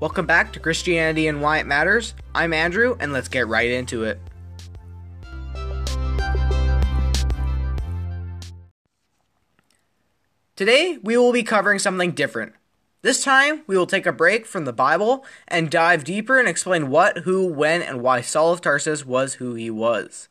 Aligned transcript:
Welcome 0.00 0.26
back 0.26 0.52
to 0.52 0.60
Christianity 0.60 1.26
and 1.26 1.42
Why 1.42 1.58
It 1.58 1.66
Matters. 1.66 2.14
I'm 2.32 2.52
Andrew, 2.52 2.96
and 3.00 3.12
let's 3.12 3.26
get 3.26 3.48
right 3.48 3.68
into 3.68 4.04
it. 4.04 4.20
Today, 10.54 10.98
we 11.02 11.16
will 11.16 11.32
be 11.32 11.42
covering 11.42 11.80
something 11.80 12.12
different. 12.12 12.52
This 13.02 13.24
time, 13.24 13.64
we 13.66 13.76
will 13.76 13.88
take 13.88 14.06
a 14.06 14.12
break 14.12 14.46
from 14.46 14.66
the 14.66 14.72
Bible 14.72 15.24
and 15.48 15.68
dive 15.68 16.04
deeper 16.04 16.38
and 16.38 16.48
explain 16.48 16.90
what, 16.90 17.18
who, 17.18 17.44
when, 17.48 17.82
and 17.82 18.00
why 18.00 18.20
Saul 18.20 18.52
of 18.52 18.60
Tarsus 18.60 19.04
was 19.04 19.34
who 19.34 19.54
he 19.54 19.68
was. 19.68 20.28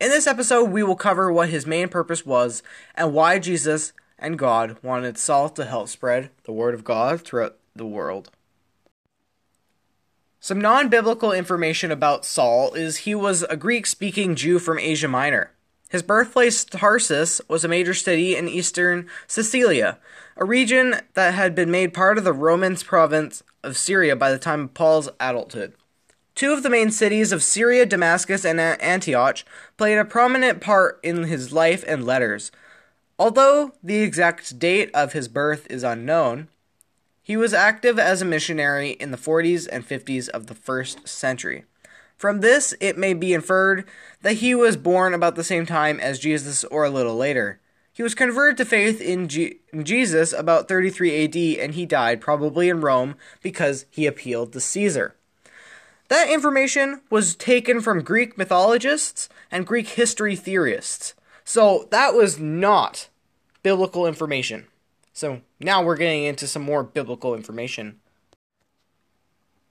In 0.00 0.08
this 0.08 0.26
episode, 0.26 0.70
we 0.70 0.82
will 0.82 0.96
cover 0.96 1.32
what 1.32 1.50
his 1.50 1.68
main 1.68 1.88
purpose 1.88 2.26
was 2.26 2.64
and 2.96 3.14
why 3.14 3.38
Jesus 3.38 3.92
and 4.18 4.36
God 4.36 4.76
wanted 4.82 5.18
Saul 5.18 5.50
to 5.50 5.64
help 5.64 5.88
spread 5.88 6.30
the 6.42 6.52
word 6.52 6.74
of 6.74 6.82
God 6.82 7.20
throughout 7.20 7.58
the 7.76 7.86
world. 7.86 8.32
Some 10.48 10.62
non 10.62 10.88
biblical 10.88 11.30
information 11.30 11.90
about 11.90 12.24
Saul 12.24 12.72
is 12.72 13.04
he 13.04 13.14
was 13.14 13.42
a 13.42 13.54
Greek 13.54 13.84
speaking 13.84 14.34
Jew 14.34 14.58
from 14.58 14.78
Asia 14.78 15.06
Minor. 15.06 15.50
His 15.90 16.02
birthplace, 16.02 16.64
Tarsus, 16.64 17.42
was 17.48 17.64
a 17.64 17.68
major 17.68 17.92
city 17.92 18.34
in 18.34 18.48
eastern 18.48 19.08
Cilicia, 19.26 19.98
a 20.38 20.46
region 20.46 21.02
that 21.12 21.34
had 21.34 21.54
been 21.54 21.70
made 21.70 21.92
part 21.92 22.16
of 22.16 22.24
the 22.24 22.32
Roman 22.32 22.76
province 22.76 23.42
of 23.62 23.76
Syria 23.76 24.16
by 24.16 24.32
the 24.32 24.38
time 24.38 24.62
of 24.62 24.72
Paul's 24.72 25.10
adulthood. 25.20 25.74
Two 26.34 26.54
of 26.54 26.62
the 26.62 26.70
main 26.70 26.90
cities 26.90 27.30
of 27.30 27.42
Syria, 27.42 27.84
Damascus, 27.84 28.46
and 28.46 28.58
Antioch 28.58 29.44
played 29.76 29.98
a 29.98 30.04
prominent 30.06 30.62
part 30.62 30.98
in 31.02 31.24
his 31.24 31.52
life 31.52 31.84
and 31.86 32.06
letters. 32.06 32.50
Although 33.18 33.74
the 33.82 34.00
exact 34.00 34.58
date 34.58 34.90
of 34.94 35.12
his 35.12 35.28
birth 35.28 35.66
is 35.68 35.82
unknown, 35.82 36.48
he 37.28 37.36
was 37.36 37.52
active 37.52 37.98
as 37.98 38.22
a 38.22 38.24
missionary 38.24 38.92
in 38.92 39.10
the 39.10 39.18
40s 39.18 39.68
and 39.70 39.86
50s 39.86 40.30
of 40.30 40.46
the 40.46 40.54
first 40.54 41.06
century. 41.06 41.66
From 42.16 42.40
this, 42.40 42.72
it 42.80 42.96
may 42.96 43.12
be 43.12 43.34
inferred 43.34 43.84
that 44.22 44.38
he 44.38 44.54
was 44.54 44.78
born 44.78 45.12
about 45.12 45.34
the 45.36 45.44
same 45.44 45.66
time 45.66 46.00
as 46.00 46.18
Jesus 46.18 46.64
or 46.64 46.86
a 46.86 46.90
little 46.90 47.16
later. 47.16 47.60
He 47.92 48.02
was 48.02 48.14
converted 48.14 48.56
to 48.56 48.64
faith 48.64 49.02
in, 49.02 49.28
G- 49.28 49.58
in 49.74 49.84
Jesus 49.84 50.32
about 50.32 50.68
33 50.68 51.24
AD 51.24 51.36
and 51.62 51.74
he 51.74 51.84
died 51.84 52.22
probably 52.22 52.70
in 52.70 52.80
Rome 52.80 53.14
because 53.42 53.84
he 53.90 54.06
appealed 54.06 54.54
to 54.54 54.60
Caesar. 54.60 55.14
That 56.08 56.30
information 56.30 57.02
was 57.10 57.36
taken 57.36 57.82
from 57.82 58.04
Greek 58.04 58.38
mythologists 58.38 59.28
and 59.50 59.66
Greek 59.66 59.88
history 59.88 60.34
theorists. 60.34 61.12
So 61.44 61.88
that 61.90 62.14
was 62.14 62.38
not 62.38 63.10
biblical 63.62 64.06
information. 64.06 64.68
So 65.18 65.40
now 65.58 65.82
we're 65.82 65.96
getting 65.96 66.22
into 66.22 66.46
some 66.46 66.62
more 66.62 66.84
biblical 66.84 67.34
information. 67.34 67.98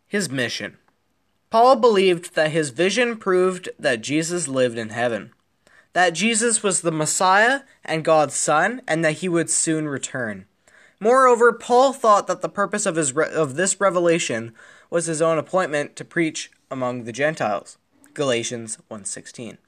His 0.05 0.29
mission. 0.29 0.75
Paul 1.49 1.77
believed 1.77 2.35
that 2.35 2.51
his 2.51 2.71
vision 2.71 3.15
proved 3.15 3.69
that 3.79 4.01
Jesus 4.01 4.49
lived 4.49 4.77
in 4.77 4.89
heaven, 4.89 5.31
that 5.93 6.09
Jesus 6.09 6.63
was 6.63 6.81
the 6.81 6.91
Messiah 6.91 7.61
and 7.85 8.03
God's 8.03 8.35
Son, 8.35 8.81
and 8.89 9.05
that 9.05 9.19
he 9.19 9.29
would 9.29 9.49
soon 9.49 9.87
return. 9.87 10.47
Moreover, 10.99 11.53
Paul 11.53 11.93
thought 11.93 12.27
that 12.27 12.41
the 12.41 12.49
purpose 12.49 12.85
of, 12.85 12.97
his 12.97 13.15
re- 13.15 13.31
of 13.31 13.55
this 13.55 13.79
revelation 13.79 14.53
was 14.89 15.05
his 15.05 15.21
own 15.21 15.37
appointment 15.37 15.95
to 15.95 16.03
preach 16.03 16.51
among 16.69 17.05
the 17.05 17.13
Gentiles. 17.13 17.77
Galatians 18.13 18.79
1:16. 18.91 19.59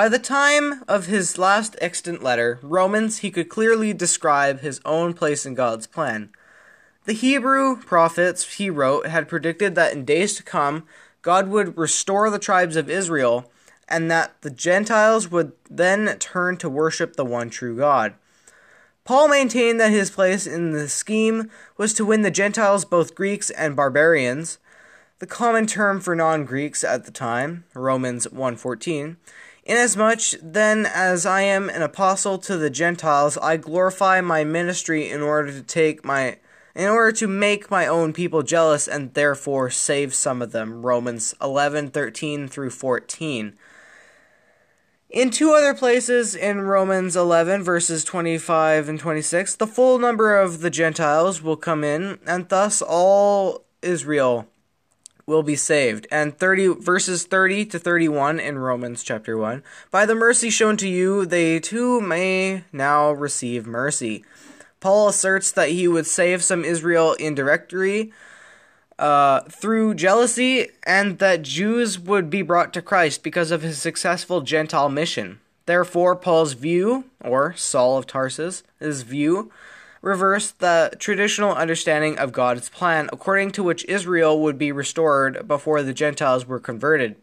By 0.00 0.08
the 0.08 0.18
time 0.18 0.82
of 0.88 1.08
his 1.08 1.36
last 1.36 1.76
extant 1.78 2.22
letter, 2.22 2.58
Romans, 2.62 3.18
he 3.18 3.30
could 3.30 3.50
clearly 3.50 3.92
describe 3.92 4.60
his 4.60 4.80
own 4.82 5.12
place 5.12 5.44
in 5.44 5.52
God's 5.52 5.86
plan. 5.86 6.30
The 7.04 7.12
Hebrew 7.12 7.76
prophets 7.76 8.54
he 8.54 8.70
wrote 8.70 9.08
had 9.08 9.28
predicted 9.28 9.74
that 9.74 9.92
in 9.92 10.06
days 10.06 10.36
to 10.36 10.42
come, 10.42 10.86
God 11.20 11.48
would 11.48 11.76
restore 11.76 12.30
the 12.30 12.38
tribes 12.38 12.76
of 12.76 12.88
Israel 12.88 13.52
and 13.90 14.10
that 14.10 14.40
the 14.40 14.48
Gentiles 14.48 15.30
would 15.30 15.52
then 15.68 16.16
turn 16.18 16.56
to 16.56 16.70
worship 16.70 17.16
the 17.16 17.24
one 17.26 17.50
true 17.50 17.76
God. 17.76 18.14
Paul 19.04 19.28
maintained 19.28 19.78
that 19.80 19.90
his 19.90 20.10
place 20.10 20.46
in 20.46 20.70
the 20.70 20.88
scheme 20.88 21.50
was 21.76 21.92
to 21.92 22.06
win 22.06 22.22
the 22.22 22.30
Gentiles, 22.30 22.86
both 22.86 23.14
Greeks 23.14 23.50
and 23.50 23.76
barbarians, 23.76 24.56
the 25.18 25.26
common 25.26 25.66
term 25.66 26.00
for 26.00 26.16
non-Greeks 26.16 26.84
at 26.84 27.04
the 27.04 27.10
time, 27.10 27.64
Romans 27.74 28.26
1:14. 28.28 29.18
Inasmuch 29.64 30.40
then 30.42 30.86
as 30.86 31.26
I 31.26 31.42
am 31.42 31.68
an 31.68 31.82
apostle 31.82 32.38
to 32.38 32.56
the 32.56 32.70
Gentiles, 32.70 33.36
I 33.38 33.56
glorify 33.56 34.20
my 34.20 34.42
ministry 34.44 35.08
in 35.08 35.20
order 35.20 35.52
to 35.52 35.62
take 35.62 36.04
my 36.04 36.38
in 36.74 36.88
order 36.88 37.12
to 37.12 37.26
make 37.26 37.70
my 37.70 37.86
own 37.86 38.12
people 38.12 38.42
jealous 38.42 38.86
and 38.86 39.12
therefore 39.14 39.70
save 39.70 40.14
some 40.14 40.40
of 40.40 40.52
them. 40.52 40.82
Romans 40.82 41.34
11:13 41.40 42.48
through 42.48 42.70
14. 42.70 43.56
In 45.10 45.30
two 45.30 45.52
other 45.52 45.74
places 45.74 46.36
in 46.36 46.60
Romans 46.60 47.16
11 47.16 47.64
verses 47.64 48.04
25 48.04 48.88
and 48.88 49.00
26, 49.00 49.56
the 49.56 49.66
full 49.66 49.98
number 49.98 50.38
of 50.38 50.60
the 50.60 50.70
Gentiles 50.70 51.42
will 51.42 51.56
come 51.56 51.82
in 51.82 52.20
and 52.26 52.48
thus 52.48 52.80
all 52.80 53.64
Israel 53.82 54.49
will 55.26 55.42
be 55.42 55.56
saved. 55.56 56.06
And 56.10 56.36
30 56.36 56.74
verses 56.80 57.24
30 57.24 57.66
to 57.66 57.78
31 57.78 58.40
in 58.40 58.58
Romans 58.58 59.02
chapter 59.02 59.36
1. 59.36 59.62
By 59.90 60.06
the 60.06 60.14
mercy 60.14 60.50
shown 60.50 60.76
to 60.78 60.88
you, 60.88 61.26
they 61.26 61.60
too 61.60 62.00
may 62.00 62.64
now 62.72 63.12
receive 63.12 63.66
mercy. 63.66 64.24
Paul 64.80 65.08
asserts 65.08 65.52
that 65.52 65.70
he 65.70 65.86
would 65.86 66.06
save 66.06 66.42
some 66.42 66.64
Israel 66.64 67.12
indirectly 67.14 68.12
uh, 68.98 69.40
through 69.48 69.94
jealousy 69.94 70.68
and 70.84 71.18
that 71.18 71.42
Jews 71.42 71.98
would 71.98 72.30
be 72.30 72.42
brought 72.42 72.72
to 72.74 72.82
Christ 72.82 73.22
because 73.22 73.50
of 73.50 73.62
his 73.62 73.78
successful 73.78 74.42
Gentile 74.42 74.88
mission. 74.88 75.40
Therefore, 75.66 76.16
Paul's 76.16 76.54
view, 76.54 77.04
or 77.22 77.54
Saul 77.56 77.96
of 77.96 78.06
Tarsus' 78.06 78.62
view, 78.80 79.50
reversed 80.02 80.58
the 80.58 80.92
traditional 80.98 81.54
understanding 81.54 82.18
of 82.18 82.32
God's 82.32 82.68
plan, 82.68 83.08
according 83.12 83.50
to 83.52 83.62
which 83.62 83.84
Israel 83.84 84.40
would 84.40 84.58
be 84.58 84.72
restored 84.72 85.46
before 85.46 85.82
the 85.82 85.92
Gentiles 85.92 86.46
were 86.46 86.60
converted. 86.60 87.16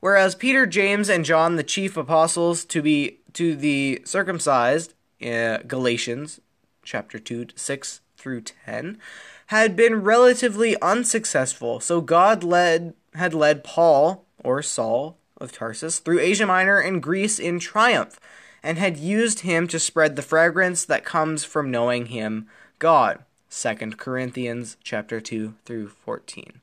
Whereas 0.00 0.34
Peter, 0.34 0.66
James, 0.66 1.08
and 1.08 1.24
John, 1.24 1.56
the 1.56 1.62
chief 1.62 1.96
apostles 1.96 2.64
to 2.66 2.82
be 2.82 3.18
to 3.34 3.54
the 3.54 4.02
circumcised, 4.04 4.94
uh, 5.24 5.58
Galatians 5.66 6.40
chapter 6.82 7.18
2, 7.18 7.48
6 7.54 8.00
through 8.16 8.40
10, 8.40 8.98
had 9.46 9.76
been 9.76 10.02
relatively 10.02 10.80
unsuccessful, 10.80 11.80
so 11.80 12.00
God 12.00 12.42
led 12.42 12.94
had 13.14 13.34
led 13.34 13.62
Paul, 13.62 14.24
or 14.42 14.62
Saul 14.62 15.18
of 15.36 15.52
Tarsus, 15.52 15.98
through 15.98 16.20
Asia 16.20 16.46
Minor 16.46 16.78
and 16.78 17.02
Greece 17.02 17.38
in 17.38 17.58
triumph, 17.58 18.18
and 18.62 18.78
had 18.78 18.96
used 18.96 19.40
him 19.40 19.66
to 19.68 19.78
spread 19.78 20.16
the 20.16 20.22
fragrance 20.22 20.84
that 20.84 21.04
comes 21.04 21.44
from 21.44 21.70
knowing 21.70 22.06
him, 22.06 22.46
God. 22.78 23.20
2 23.50 23.74
Corinthians 23.96 24.76
chapter 24.82 25.20
2 25.20 25.54
through 25.64 25.88
14. 25.88 26.60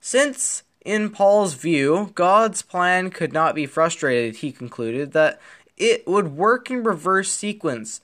Since 0.00 0.64
in 0.84 1.10
Paul's 1.10 1.54
view, 1.54 2.10
God's 2.14 2.62
plan 2.62 3.10
could 3.10 3.32
not 3.32 3.54
be 3.54 3.66
frustrated, 3.66 4.36
he 4.36 4.50
concluded 4.50 5.12
that 5.12 5.40
it 5.76 6.06
would 6.06 6.36
work 6.36 6.70
in 6.70 6.82
reverse 6.82 7.30
sequence 7.30 8.00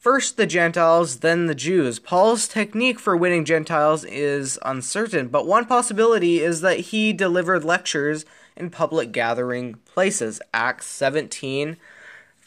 First 0.00 0.38
the 0.38 0.46
Gentiles, 0.46 1.18
then 1.18 1.44
the 1.44 1.54
Jews. 1.54 1.98
Paul's 1.98 2.48
technique 2.48 2.98
for 2.98 3.14
winning 3.14 3.44
Gentiles 3.44 4.02
is 4.06 4.58
uncertain, 4.64 5.28
but 5.28 5.46
one 5.46 5.66
possibility 5.66 6.40
is 6.40 6.62
that 6.62 6.80
he 6.80 7.12
delivered 7.12 7.66
lectures 7.66 8.24
in 8.56 8.70
public 8.70 9.12
gathering 9.12 9.74
places. 9.84 10.40
Acts 10.54 10.86
17, 10.86 11.76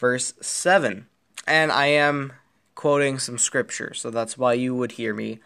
verse 0.04 0.34
7. 0.42 1.06
And 1.46 1.72
I 1.72 1.86
am 1.86 2.34
quoting 2.74 3.18
some 3.18 3.38
scripture, 3.38 3.94
so 3.94 4.10
that's 4.10 4.36
why 4.36 4.52
you 4.52 4.74
would 4.74 4.92
hear 4.92 5.14
me 5.14 5.38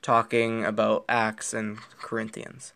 talking 0.00 0.64
about 0.64 1.04
Acts 1.10 1.52
and 1.52 1.76
Corinthians. 2.00 2.72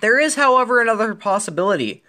There 0.00 0.16
is, 0.16 0.36
however, 0.36 0.80
another 0.80 1.16
possibility. 1.16 2.04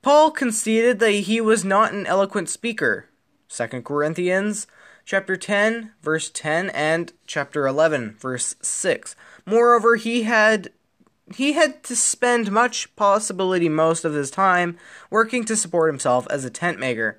Paul 0.00 0.30
conceded 0.30 1.00
that 1.00 1.10
he 1.10 1.40
was 1.40 1.64
not 1.64 1.92
an 1.92 2.06
eloquent 2.06 2.48
speaker. 2.48 3.06
2 3.48 3.82
Corinthians 3.82 4.68
chapter 5.04 5.36
10, 5.36 5.90
verse 6.02 6.30
10, 6.30 6.70
and 6.70 7.12
chapter 7.26 7.66
11, 7.66 8.14
verse 8.16 8.54
6. 8.62 9.16
Moreover, 9.44 9.96
he 9.96 10.22
had 10.22 10.70
he 11.34 11.54
had 11.54 11.82
to 11.82 11.96
spend 11.96 12.52
much 12.52 12.94
possibility 12.94 13.68
most 13.68 14.04
of 14.04 14.14
his 14.14 14.30
time 14.30 14.78
working 15.10 15.44
to 15.46 15.56
support 15.56 15.90
himself 15.90 16.28
as 16.30 16.44
a 16.44 16.50
tent 16.50 16.78
maker. 16.78 17.18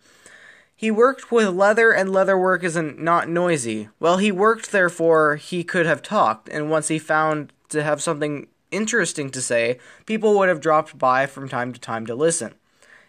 He 0.76 0.92
worked 0.92 1.32
with 1.32 1.50
leather, 1.50 1.92
and 1.92 2.12
leather 2.12 2.38
work 2.38 2.64
is 2.64 2.76
not 2.76 3.30
noisy. 3.30 3.90
Well, 4.00 4.18
he 4.18 4.32
worked, 4.32 4.72
therefore, 4.72 5.38
he 5.38 5.64
could 5.64 5.86
have 5.86 6.02
talked, 6.02 6.50
and 6.50 6.70
once 6.70 6.88
he 6.88 7.00
found 7.00 7.54
to 7.70 7.84
have 7.84 8.02
something 8.02 8.48
interesting 8.72 9.30
to 9.30 9.42
say, 9.42 9.80
people 10.06 10.38
would 10.38 10.50
have 10.50 10.60
dropped 10.60 10.98
by 10.98 11.26
from 11.26 11.48
time 11.48 11.72
to 11.74 11.80
time 11.80 12.06
to 12.08 12.16
listen. 12.16 12.56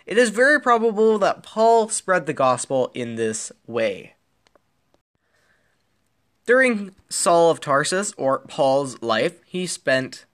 It 0.06 0.18
is 0.18 0.30
very 0.30 0.60
probable 0.60 1.18
that 1.18 1.42
Paul 1.42 1.88
spread 1.88 2.26
the 2.26 2.34
gospel 2.34 2.90
in 2.94 3.14
this 3.16 3.50
way. 3.66 4.14
During 6.46 6.94
Saul 7.08 7.50
of 7.50 7.60
Tarsus, 7.60 8.12
or 8.18 8.40
Paul's 8.40 9.00
life, 9.02 9.40
he 9.46 9.66
spent 9.66 10.26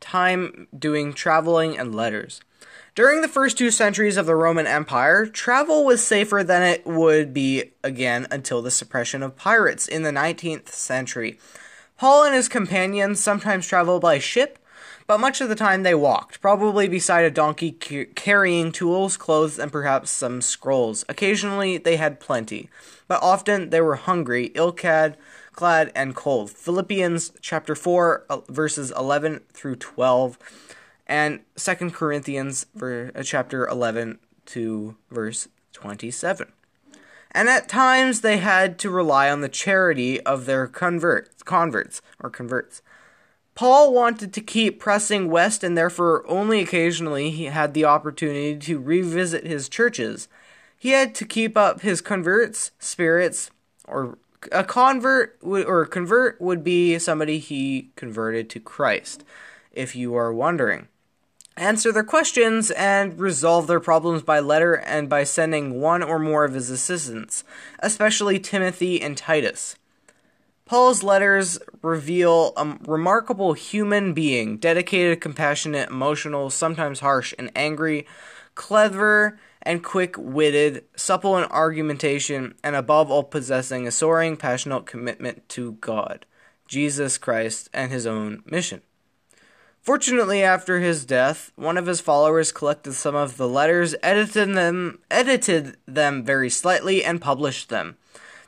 time 0.00 0.66
doing 0.76 1.12
traveling 1.12 1.78
and 1.78 1.94
letters. 1.94 2.40
During 2.94 3.22
the 3.22 3.28
first 3.28 3.58
two 3.58 3.72
centuries 3.72 4.16
of 4.16 4.26
the 4.26 4.36
Roman 4.36 4.68
Empire, 4.68 5.26
travel 5.26 5.84
was 5.84 6.00
safer 6.00 6.44
than 6.44 6.62
it 6.62 6.86
would 6.86 7.34
be 7.34 7.72
again 7.82 8.28
until 8.30 8.62
the 8.62 8.70
suppression 8.70 9.20
of 9.20 9.34
pirates 9.34 9.88
in 9.88 10.04
the 10.04 10.12
19th 10.12 10.68
century. 10.68 11.36
Paul 11.98 12.22
and 12.22 12.36
his 12.36 12.48
companions 12.48 13.18
sometimes 13.18 13.66
traveled 13.66 14.00
by 14.00 14.20
ship, 14.20 14.60
but 15.08 15.18
much 15.18 15.40
of 15.40 15.48
the 15.48 15.56
time 15.56 15.82
they 15.82 15.96
walked, 15.96 16.40
probably 16.40 16.86
beside 16.86 17.24
a 17.24 17.32
donkey 17.32 17.72
carrying 17.72 18.70
tools, 18.70 19.16
clothes, 19.16 19.58
and 19.58 19.72
perhaps 19.72 20.12
some 20.12 20.40
scrolls. 20.40 21.04
Occasionally 21.08 21.78
they 21.78 21.96
had 21.96 22.20
plenty, 22.20 22.70
but 23.08 23.20
often 23.20 23.70
they 23.70 23.80
were 23.80 23.96
hungry, 23.96 24.52
ill-clad, 24.54 25.16
clad 25.52 25.90
and 25.96 26.14
cold. 26.14 26.48
Philippians 26.48 27.32
chapter 27.40 27.74
4 27.74 28.26
uh, 28.30 28.38
verses 28.48 28.92
11 28.92 29.40
through 29.52 29.76
12 29.76 30.38
and 31.06 31.40
2 31.56 31.90
Corinthians 31.90 32.66
uh, 32.80 33.22
chapter 33.22 33.66
11 33.66 34.18
to 34.46 34.96
verse 35.10 35.48
27. 35.72 36.52
And 37.32 37.48
at 37.48 37.68
times 37.68 38.20
they 38.20 38.38
had 38.38 38.78
to 38.78 38.90
rely 38.90 39.28
on 39.28 39.40
the 39.40 39.48
charity 39.48 40.20
of 40.20 40.46
their 40.46 40.66
converts, 40.68 41.42
converts 41.42 42.00
or 42.20 42.30
converts. 42.30 42.80
Paul 43.54 43.92
wanted 43.92 44.32
to 44.32 44.40
keep 44.40 44.80
pressing 44.80 45.30
west 45.30 45.62
and 45.62 45.76
therefore 45.76 46.24
only 46.28 46.60
occasionally 46.60 47.30
he 47.30 47.44
had 47.46 47.74
the 47.74 47.84
opportunity 47.84 48.56
to 48.56 48.80
revisit 48.80 49.46
his 49.46 49.68
churches. 49.68 50.28
He 50.76 50.90
had 50.90 51.14
to 51.16 51.24
keep 51.24 51.56
up 51.56 51.80
his 51.80 52.00
converts' 52.00 52.72
spirits 52.78 53.50
or 53.86 54.18
a 54.52 54.64
convert 54.64 55.38
or 55.42 55.82
a 55.82 55.86
convert 55.86 56.40
would 56.40 56.62
be 56.62 56.98
somebody 56.98 57.38
he 57.38 57.90
converted 57.96 58.50
to 58.50 58.60
Christ, 58.60 59.24
if 59.72 59.96
you 59.96 60.14
are 60.14 60.32
wondering. 60.32 60.88
Answer 61.56 61.92
their 61.92 62.02
questions 62.02 62.72
and 62.72 63.18
resolve 63.18 63.68
their 63.68 63.78
problems 63.78 64.22
by 64.22 64.40
letter 64.40 64.74
and 64.74 65.08
by 65.08 65.22
sending 65.22 65.80
one 65.80 66.02
or 66.02 66.18
more 66.18 66.44
of 66.44 66.54
his 66.54 66.68
assistants, 66.68 67.44
especially 67.78 68.40
Timothy 68.40 69.00
and 69.00 69.16
Titus. 69.16 69.76
Paul's 70.66 71.04
letters 71.04 71.60
reveal 71.80 72.54
a 72.56 72.76
remarkable 72.86 73.52
human 73.52 74.14
being, 74.14 74.56
dedicated, 74.56 75.20
compassionate, 75.20 75.90
emotional, 75.90 76.50
sometimes 76.50 77.00
harsh 77.00 77.32
and 77.38 77.52
angry, 77.54 78.06
clever, 78.56 79.38
and 79.62 79.84
quick 79.84 80.16
witted, 80.18 80.84
supple 80.96 81.38
in 81.38 81.44
argumentation, 81.44 82.54
and 82.64 82.74
above 82.74 83.10
all 83.10 83.22
possessing 83.22 83.86
a 83.86 83.92
soaring, 83.92 84.36
passionate 84.36 84.86
commitment 84.86 85.48
to 85.50 85.72
God, 85.72 86.26
Jesus 86.66 87.16
Christ, 87.16 87.68
and 87.72 87.92
his 87.92 88.06
own 88.06 88.42
mission. 88.44 88.82
Fortunately, 89.84 90.42
after 90.42 90.80
his 90.80 91.04
death, 91.04 91.52
one 91.56 91.76
of 91.76 91.84
his 91.84 92.00
followers 92.00 92.52
collected 92.52 92.94
some 92.94 93.14
of 93.14 93.36
the 93.36 93.46
letters, 93.46 93.94
edited 94.02 94.54
them, 94.54 94.98
edited 95.10 95.76
them 95.86 96.24
very 96.24 96.48
slightly, 96.48 97.04
and 97.04 97.20
published 97.20 97.68
them. 97.68 97.98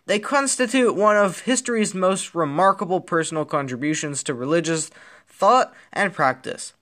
They 0.06 0.18
constitute 0.18 0.94
one 0.94 1.18
of 1.18 1.40
history's 1.40 1.94
most 1.94 2.34
remarkable 2.34 3.02
personal 3.02 3.44
contributions 3.44 4.22
to 4.22 4.32
religious 4.32 4.90
thought 5.28 5.74
and 5.92 6.14
practice. 6.14 6.72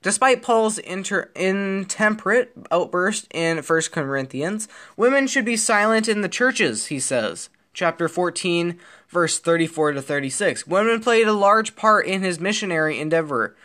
Despite 0.00 0.42
Paul's 0.42 0.78
inter- 0.78 1.32
intemperate 1.34 2.52
outburst 2.70 3.26
in 3.34 3.58
1 3.58 3.80
Corinthians, 3.90 4.68
women 4.96 5.26
should 5.26 5.44
be 5.44 5.56
silent 5.56 6.08
in 6.08 6.20
the 6.20 6.28
churches, 6.28 6.86
he 6.86 7.00
says. 7.00 7.48
Chapter 7.74 8.08
14, 8.08 8.78
verse 9.08 9.38
34 9.38 9.92
to 9.92 10.02
36. 10.02 10.66
Women 10.66 11.00
played 11.00 11.26
a 11.26 11.32
large 11.32 11.74
part 11.74 12.06
in 12.06 12.22
his 12.22 12.38
missionary 12.38 12.98
endeavor. 13.00 13.56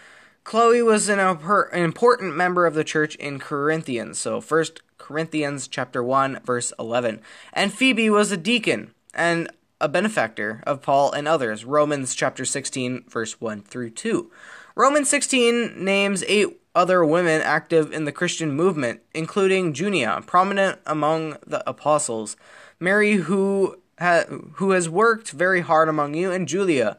Chloe 0.44 0.82
was 0.82 1.10
an, 1.10 1.20
an 1.20 1.84
important 1.84 2.36
member 2.36 2.66
of 2.66 2.74
the 2.74 2.86
church 2.86 3.16
in 3.16 3.38
Corinthians, 3.38 4.18
so 4.18 4.40
1 4.40 4.66
Corinthians 4.98 5.68
chapter 5.68 6.02
1 6.02 6.40
verse 6.46 6.72
11. 6.80 7.22
And 7.52 7.74
Phoebe 7.74 8.10
was 8.10 8.32
a 8.32 8.38
deacon 8.38 8.94
and 9.14 9.52
a 9.82 9.90
benefactor 9.90 10.64
of 10.66 10.82
Paul 10.82 11.12
and 11.12 11.28
others. 11.28 11.66
Romans 11.66 12.16
chapter 12.16 12.46
16 12.46 13.04
verse 13.10 13.42
1 13.42 13.64
through 13.64 13.90
2. 13.90 14.32
Romans 14.76 15.10
16 15.10 15.84
names 15.84 16.24
eight 16.28 16.62
other 16.78 17.04
women 17.04 17.42
active 17.42 17.92
in 17.92 18.06
the 18.06 18.12
Christian 18.12 18.52
movement, 18.52 19.02
including 19.14 19.74
Junia, 19.74 20.22
prominent 20.28 20.80
among 20.86 21.38
the 21.46 21.68
apostles, 21.68 22.38
Mary, 22.80 23.14
who 23.14 23.80
ha- 24.00 24.26
who 24.54 24.72
has 24.72 24.90
worked 24.90 25.32
very 25.32 25.62
hard 25.62 25.90
among 25.90 26.14
you, 26.14 26.32
and 26.32 26.48
Julia. 26.48 26.98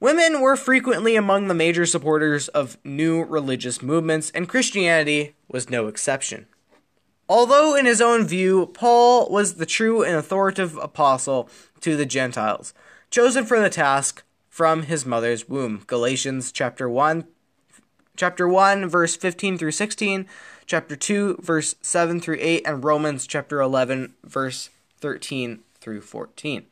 Women 0.00 0.40
were 0.40 0.56
frequently 0.56 1.16
among 1.16 1.48
the 1.48 1.54
major 1.54 1.86
supporters 1.86 2.48
of 2.48 2.76
new 2.84 3.22
religious 3.22 3.80
movements, 3.80 4.30
and 4.30 4.48
Christianity 4.48 5.34
was 5.48 5.70
no 5.70 5.86
exception. 5.86 6.46
Although, 7.28 7.74
in 7.74 7.86
his 7.86 8.02
own 8.02 8.26
view, 8.26 8.66
Paul 8.66 9.30
was 9.30 9.54
the 9.54 9.64
true 9.64 10.02
and 10.02 10.16
authoritative 10.16 10.76
apostle 10.76 11.48
to 11.80 11.96
the 11.96 12.04
Gentiles, 12.04 12.74
chosen 13.08 13.46
for 13.46 13.58
the 13.58 13.70
task 13.70 14.22
from 14.50 14.82
his 14.82 15.06
mother's 15.06 15.48
womb. 15.48 15.84
Galatians 15.86 16.52
chapter 16.52 16.88
1 16.88 17.24
chapter 18.16 18.46
1 18.46 18.88
verse 18.88 19.16
15 19.16 19.58
through 19.58 19.72
16, 19.72 20.26
chapter 20.66 20.96
2 20.96 21.38
verse 21.40 21.74
7 21.82 22.20
through 22.20 22.38
8 22.40 22.62
and 22.66 22.84
Romans 22.84 23.26
chapter 23.26 23.60
11 23.60 24.14
verse 24.24 24.70
13 25.00 25.60
through 25.84 26.00
14. 26.00 26.66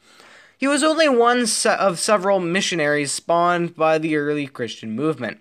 He 0.57 0.67
was 0.67 0.83
only 0.83 1.09
one 1.09 1.47
of 1.67 1.99
several 1.99 2.41
missionaries 2.41 3.13
spawned 3.13 3.77
by 3.77 3.99
the 3.99 4.17
early 4.17 4.47
Christian 4.47 4.93
movement. 4.93 5.41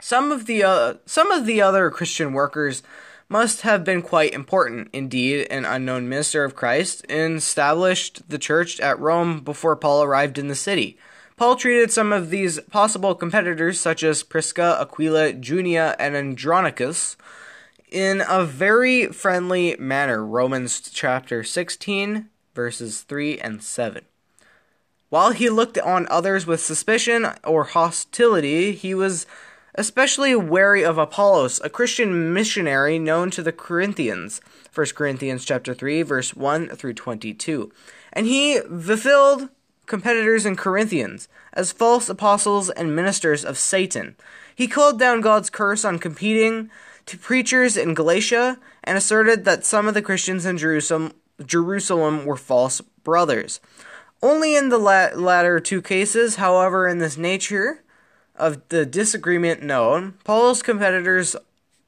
Some 0.00 0.32
of 0.32 0.46
the 0.46 0.64
uh, 0.64 0.94
some 1.06 1.30
of 1.30 1.46
the 1.46 1.60
other 1.60 1.90
Christian 1.90 2.32
workers 2.32 2.82
must 3.28 3.62
have 3.62 3.84
been 3.84 4.02
quite 4.02 4.32
important. 4.32 4.88
Indeed, 4.92 5.46
an 5.50 5.64
unknown 5.64 6.08
minister 6.08 6.44
of 6.44 6.54
Christ 6.54 7.04
established 7.08 8.28
the 8.28 8.38
church 8.38 8.80
at 8.80 8.98
Rome 8.98 9.40
before 9.40 9.76
Paul 9.76 10.02
arrived 10.02 10.38
in 10.38 10.48
the 10.48 10.54
city. 10.54 10.98
Paul 11.36 11.56
treated 11.56 11.90
some 11.90 12.12
of 12.12 12.30
these 12.30 12.60
possible 12.60 13.14
competitors, 13.14 13.80
such 13.80 14.04
as 14.04 14.22
Prisca, 14.22 14.78
Aquila, 14.80 15.32
Junia, 15.32 15.96
and 15.98 16.14
Andronicus, 16.14 17.16
in 17.90 18.22
a 18.28 18.44
very 18.44 19.06
friendly 19.06 19.74
manner. 19.80 20.24
Romans 20.24 20.80
chapter 20.80 21.42
16, 21.42 22.28
verses 22.54 23.02
3 23.02 23.38
and 23.38 23.62
7. 23.62 24.04
While 25.10 25.30
he 25.30 25.48
looked 25.48 25.78
on 25.78 26.08
others 26.08 26.46
with 26.46 26.60
suspicion 26.60 27.28
or 27.44 27.64
hostility, 27.64 28.72
he 28.72 28.94
was 28.94 29.26
especially 29.74 30.34
wary 30.34 30.84
of 30.84 30.98
Apollos, 30.98 31.60
a 31.64 31.70
Christian 31.70 32.32
missionary 32.32 32.98
known 32.98 33.30
to 33.32 33.42
the 33.42 33.52
Corinthians. 33.52 34.40
1 34.74 34.86
Corinthians 34.94 35.44
chapter 35.44 35.74
3 35.74 36.02
verse 36.02 36.34
1 36.34 36.68
through 36.70 36.94
22. 36.94 37.70
And 38.12 38.26
he 38.26 38.60
fulfilled 38.60 39.48
competitors 39.86 40.46
in 40.46 40.56
Corinthians 40.56 41.28
as 41.52 41.72
false 41.72 42.08
apostles 42.08 42.70
and 42.70 42.96
ministers 42.96 43.44
of 43.44 43.58
Satan. 43.58 44.16
He 44.54 44.68
called 44.68 44.98
down 44.98 45.20
God's 45.20 45.50
curse 45.50 45.84
on 45.84 45.98
competing 45.98 46.70
to 47.06 47.18
preachers 47.18 47.76
in 47.76 47.94
Galatia 47.94 48.58
and 48.82 48.96
asserted 48.96 49.44
that 49.44 49.64
some 49.64 49.86
of 49.86 49.94
the 49.94 50.02
Christians 50.02 50.46
in 50.46 50.56
Jerusalem, 50.56 51.12
Jerusalem 51.44 52.24
were 52.24 52.36
false 52.36 52.80
brothers. 53.02 53.60
Only 54.22 54.56
in 54.56 54.68
the 54.68 54.78
la- 54.78 55.10
latter 55.14 55.60
two 55.60 55.82
cases, 55.82 56.36
however, 56.36 56.88
in 56.88 56.98
this 56.98 57.16
nature 57.16 57.82
of 58.36 58.68
the 58.68 58.86
disagreement 58.86 59.62
known, 59.62 60.14
Paul's 60.24 60.62
competitors 60.62 61.36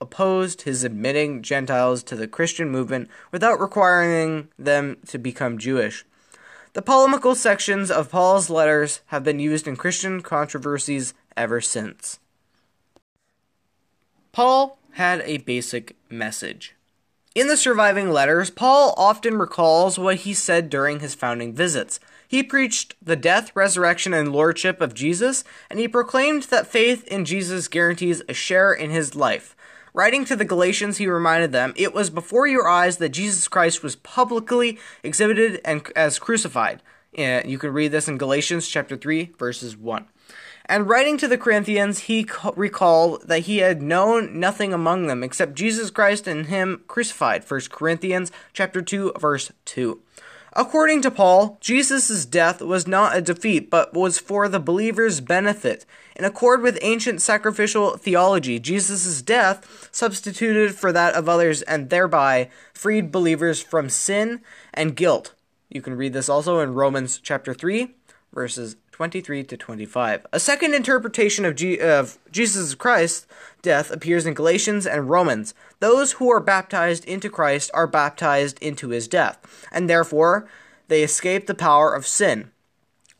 opposed 0.00 0.62
his 0.62 0.84
admitting 0.84 1.42
Gentiles 1.42 2.02
to 2.04 2.16
the 2.16 2.28
Christian 2.28 2.70
movement 2.70 3.08
without 3.32 3.60
requiring 3.60 4.48
them 4.58 4.98
to 5.06 5.18
become 5.18 5.58
Jewish. 5.58 6.04
The 6.74 6.82
polemical 6.82 7.34
sections 7.34 7.90
of 7.90 8.10
Paul's 8.10 8.50
letters 8.50 9.00
have 9.06 9.24
been 9.24 9.40
used 9.40 9.66
in 9.66 9.76
Christian 9.76 10.20
controversies 10.20 11.14
ever 11.34 11.62
since. 11.62 12.18
Paul 14.32 14.78
had 14.92 15.22
a 15.22 15.38
basic 15.38 15.96
message. 16.10 16.75
In 17.36 17.48
the 17.48 17.56
surviving 17.58 18.10
letters, 18.10 18.48
Paul 18.48 18.94
often 18.96 19.36
recalls 19.36 19.98
what 19.98 20.16
he 20.20 20.32
said 20.32 20.70
during 20.70 21.00
his 21.00 21.14
founding 21.14 21.52
visits. 21.52 22.00
He 22.26 22.42
preached 22.42 22.94
the 23.02 23.14
death, 23.14 23.54
resurrection, 23.54 24.14
and 24.14 24.32
lordship 24.32 24.80
of 24.80 24.94
Jesus, 24.94 25.44
and 25.68 25.78
he 25.78 25.86
proclaimed 25.86 26.44
that 26.44 26.66
faith 26.66 27.06
in 27.08 27.26
Jesus 27.26 27.68
guarantees 27.68 28.22
a 28.26 28.32
share 28.32 28.72
in 28.72 28.88
his 28.88 29.14
life. 29.14 29.54
Writing 29.92 30.24
to 30.24 30.34
the 30.34 30.46
Galatians, 30.46 30.96
he 30.96 31.06
reminded 31.06 31.52
them, 31.52 31.74
It 31.76 31.92
was 31.92 32.08
before 32.08 32.46
your 32.46 32.66
eyes 32.66 32.96
that 32.96 33.10
Jesus 33.10 33.48
Christ 33.48 33.82
was 33.82 33.96
publicly 33.96 34.78
exhibited 35.02 35.60
and 35.62 35.86
as 35.94 36.18
crucified. 36.18 36.80
And 37.18 37.50
you 37.50 37.58
can 37.58 37.74
read 37.74 37.92
this 37.92 38.08
in 38.08 38.16
Galatians 38.16 38.66
chapter 38.66 38.96
3, 38.96 39.34
verses 39.38 39.76
1. 39.76 40.06
And 40.68 40.88
writing 40.88 41.16
to 41.18 41.28
the 41.28 41.38
Corinthians, 41.38 42.00
he 42.00 42.26
recalled 42.56 43.28
that 43.28 43.40
he 43.40 43.58
had 43.58 43.80
known 43.80 44.40
nothing 44.40 44.72
among 44.72 45.06
them 45.06 45.22
except 45.22 45.54
Jesus 45.54 45.90
Christ 45.90 46.26
and 46.26 46.46
him 46.46 46.82
crucified. 46.88 47.48
1 47.48 47.60
Corinthians 47.70 48.32
chapter 48.52 48.82
2, 48.82 49.12
verse 49.18 49.52
2. 49.64 50.00
According 50.54 51.02
to 51.02 51.10
Paul, 51.10 51.58
Jesus' 51.60 52.24
death 52.24 52.62
was 52.62 52.86
not 52.86 53.14
a 53.14 53.20
defeat, 53.20 53.70
but 53.70 53.92
was 53.92 54.18
for 54.18 54.48
the 54.48 54.58
believer's 54.58 55.20
benefit. 55.20 55.84
In 56.16 56.24
accord 56.24 56.62
with 56.62 56.78
ancient 56.80 57.20
sacrificial 57.20 57.98
theology, 57.98 58.58
Jesus' 58.58 59.20
death 59.20 59.90
substituted 59.92 60.74
for 60.74 60.92
that 60.92 61.14
of 61.14 61.28
others 61.28 61.60
and 61.62 61.90
thereby 61.90 62.48
freed 62.72 63.12
believers 63.12 63.62
from 63.62 63.90
sin 63.90 64.40
and 64.72 64.96
guilt. 64.96 65.34
You 65.68 65.82
can 65.82 65.94
read 65.94 66.14
this 66.14 66.30
also 66.30 66.60
in 66.60 66.72
Romans 66.72 67.20
chapter 67.22 67.52
3, 67.52 67.94
verses 68.32 68.76
23 68.96 69.44
to 69.44 69.58
25. 69.58 70.26
A 70.32 70.40
second 70.40 70.72
interpretation 70.72 71.44
of, 71.44 71.54
G- 71.54 71.78
of 71.78 72.16
Jesus 72.32 72.74
Christ's 72.74 73.26
death 73.60 73.90
appears 73.90 74.24
in 74.24 74.32
Galatians 74.32 74.86
and 74.86 75.10
Romans. 75.10 75.52
Those 75.80 76.12
who 76.12 76.32
are 76.32 76.40
baptized 76.40 77.04
into 77.04 77.28
Christ 77.28 77.70
are 77.74 77.86
baptized 77.86 78.58
into 78.62 78.88
his 78.88 79.06
death, 79.06 79.68
and 79.70 79.90
therefore 79.90 80.48
they 80.88 81.02
escape 81.02 81.46
the 81.46 81.54
power 81.54 81.92
of 81.94 82.06
sin. 82.06 82.52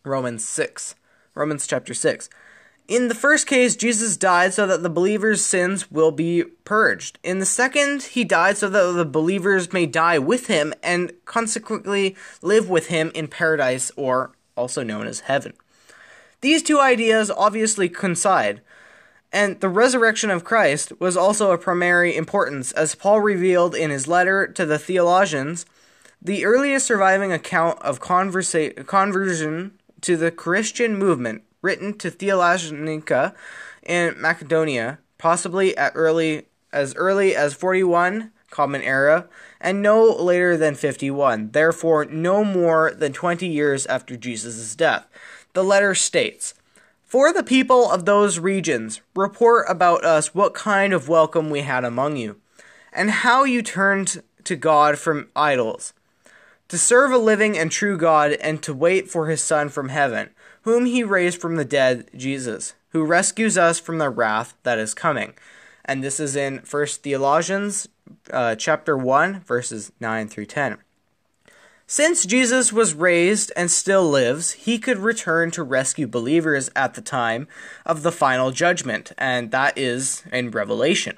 Romans 0.03 0.49
6. 0.49 0.95
Romans 1.35 1.67
chapter 1.67 1.93
6. 1.93 2.31
In 2.89 3.09
the 3.09 3.15
first 3.15 3.47
case, 3.47 3.77
Jesus 3.77 4.17
died 4.17 4.55
so 4.55 4.67
that 4.67 4.83
the 4.83 4.89
believer's 4.89 5.45
sins 5.45 5.91
will 5.91 6.11
be 6.11 6.45
purged. 6.65 7.19
In 7.23 7.39
the 7.39 7.45
second, 7.45 8.03
he 8.03 8.25
died 8.25 8.57
so 8.57 8.71
that 8.71 8.93
the 8.93 9.05
believers 9.05 9.75
may 9.75 9.85
die 9.85 10.19
with 10.19 10.47
him 10.47 10.73
and 10.83 11.13
consequently 11.27 12.17
live 12.41 12.71
with 12.71 12.87
him 12.87 13.13
in 13.15 13.29
paradise 13.29 13.93
or 13.95 14.33
also 14.57 14.83
known 14.83 15.07
as 15.07 15.21
heaven. 15.21 15.53
These 16.41 16.63
two 16.63 16.81
ideas 16.81 17.31
obviously 17.31 17.89
coincide, 17.89 18.61
and 19.33 19.61
the 19.61 19.69
resurrection 19.69 20.31
of 20.31 20.45
Christ 20.45 20.93
was 21.01 21.17
also 21.17 21.51
of 21.51 21.63
primary 21.63 22.17
importance, 22.17 22.73
as 22.73 22.95
Paul 22.95 23.21
revealed 23.21 23.75
in 23.75 23.91
his 23.91 24.07
letter 24.07 24.47
to 24.47 24.67
the 24.67 24.79
Thessalonians. 24.79 25.67
The 26.21 26.45
earliest 26.45 26.87
surviving 26.87 27.33
account 27.33 27.81
of 27.83 28.01
conversa- 28.01 28.87
conversion 28.87 29.79
to 30.03 30.17
the 30.17 30.31
Christian 30.31 30.97
movement, 30.97 31.43
written 31.63 31.97
to 31.99 32.11
Thessalonica 32.11 33.35
in 33.83 34.15
Macedonia, 34.21 34.99
possibly 35.19 35.77
at 35.77 35.93
early 35.95 36.47
as 36.73 36.95
early 36.97 37.35
as 37.35 37.55
41 37.55 38.33
Common 38.51 38.83
Era, 38.83 39.29
and 39.61 39.83
no 39.83 40.05
later 40.05 40.57
than 40.57 40.75
51, 40.75 41.51
therefore 41.51 42.05
no 42.05 42.45
more 42.45 42.93
than 42.97 43.13
20 43.13 43.47
years 43.47 43.87
after 43.87 44.17
Jesus' 44.17 44.75
death. 44.75 45.07
The 45.57 45.65
letter 45.65 45.95
states, 45.95 46.53
For 47.03 47.33
the 47.33 47.43
people 47.43 47.91
of 47.91 48.05
those 48.05 48.39
regions, 48.39 49.01
report 49.15 49.65
about 49.71 50.05
us 50.05 50.35
what 50.35 50.53
kind 50.53 50.93
of 50.93 51.09
welcome 51.09 51.49
we 51.49 51.63
had 51.63 51.83
among 51.83 52.19
you, 52.19 52.37
and 52.93 53.11
how 53.11 53.45
you 53.45 53.63
turned 53.63 54.23
to 54.45 54.55
God 54.55 54.99
from 54.99 55.31
idols, 55.35 55.95
to 56.69 56.77
serve 56.77 57.11
a 57.11 57.17
living 57.17 57.57
and 57.57 57.73
true 57.73 57.97
God, 57.97 58.33
and 58.33 58.63
to 58.65 58.75
wait 58.75 59.09
for 59.09 59.29
his 59.29 59.43
Son 59.43 59.71
from 59.71 59.89
heaven, 59.89 60.29
whom 60.65 60.85
he 60.85 61.03
raised 61.03 61.41
from 61.41 61.57
the 61.57 61.65
dead, 61.65 62.11
Jesus, 62.15 62.75
who 62.91 63.07
rescues 63.07 63.57
us 63.57 63.81
from 63.81 63.97
the 63.97 64.11
wrath 64.11 64.53
that 64.63 64.79
is 64.79 64.93
coming. 64.93 65.33
And 65.87 66.05
this 66.05 66.21
is 66.21 66.37
in 66.37 66.59
First 66.59 67.03
Thessalonians 67.03 67.89
uh, 68.31 68.57
chapter 68.57 68.95
1, 68.95 69.41
verses 69.41 69.91
9 70.01 70.29
through 70.29 70.45
10. 70.45 70.77
Since 71.89 72.27
Jesus 72.27 72.73
was 72.73 72.95
raised 72.95 73.53
and 73.55 73.71
still 73.71 74.03
lives, 74.03 74.53
he 74.53 74.77
could 74.77 74.99
return 74.99 75.53
to 75.53 75.63
rescue 75.63 76.09
believers 76.09 76.69
at 76.75 76.95
the 76.95 77.01
time 77.01 77.47
of 77.85 78.03
the 78.03 78.11
final 78.11 78.51
judgment, 78.51 79.13
and 79.17 79.53
that 79.53 79.79
is 79.79 80.25
in 80.33 80.51
Revelation. 80.51 81.17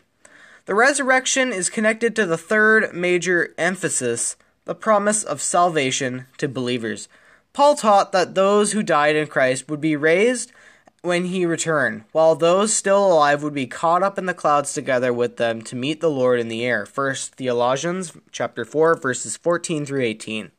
The 0.66 0.74
resurrection 0.74 1.54
is 1.54 1.70
connected 1.70 2.14
to 2.16 2.26
the 2.26 2.36
third 2.36 2.92
major 2.92 3.54
emphasis, 3.56 4.36
the 4.66 4.74
promise 4.74 5.24
of 5.24 5.40
salvation 5.40 6.26
to 6.36 6.48
believers. 6.48 7.08
Paul 7.54 7.74
taught 7.74 8.12
that 8.12 8.34
those 8.34 8.72
who 8.72 8.82
died 8.82 9.16
in 9.16 9.26
Christ 9.26 9.70
would 9.70 9.80
be 9.80 9.96
raised 9.96 10.52
when 11.00 11.24
he 11.24 11.46
returned, 11.46 12.04
while 12.12 12.34
those 12.34 12.74
still 12.74 13.10
alive 13.10 13.42
would 13.42 13.54
be 13.54 13.66
caught 13.66 14.02
up 14.02 14.18
in 14.18 14.26
the 14.26 14.34
clouds 14.34 14.74
together 14.74 15.14
with 15.14 15.38
them 15.38 15.62
to 15.62 15.74
meet 15.74 16.02
the 16.02 16.10
Lord 16.10 16.38
in 16.38 16.48
the 16.48 16.66
air. 16.66 16.84
First 16.84 17.38
Thessalonians 17.38 18.12
chapter 18.32 18.66
4 18.66 18.96
verses 18.96 19.38
14 19.38 19.86
through 19.86 20.02
18. 20.02 20.50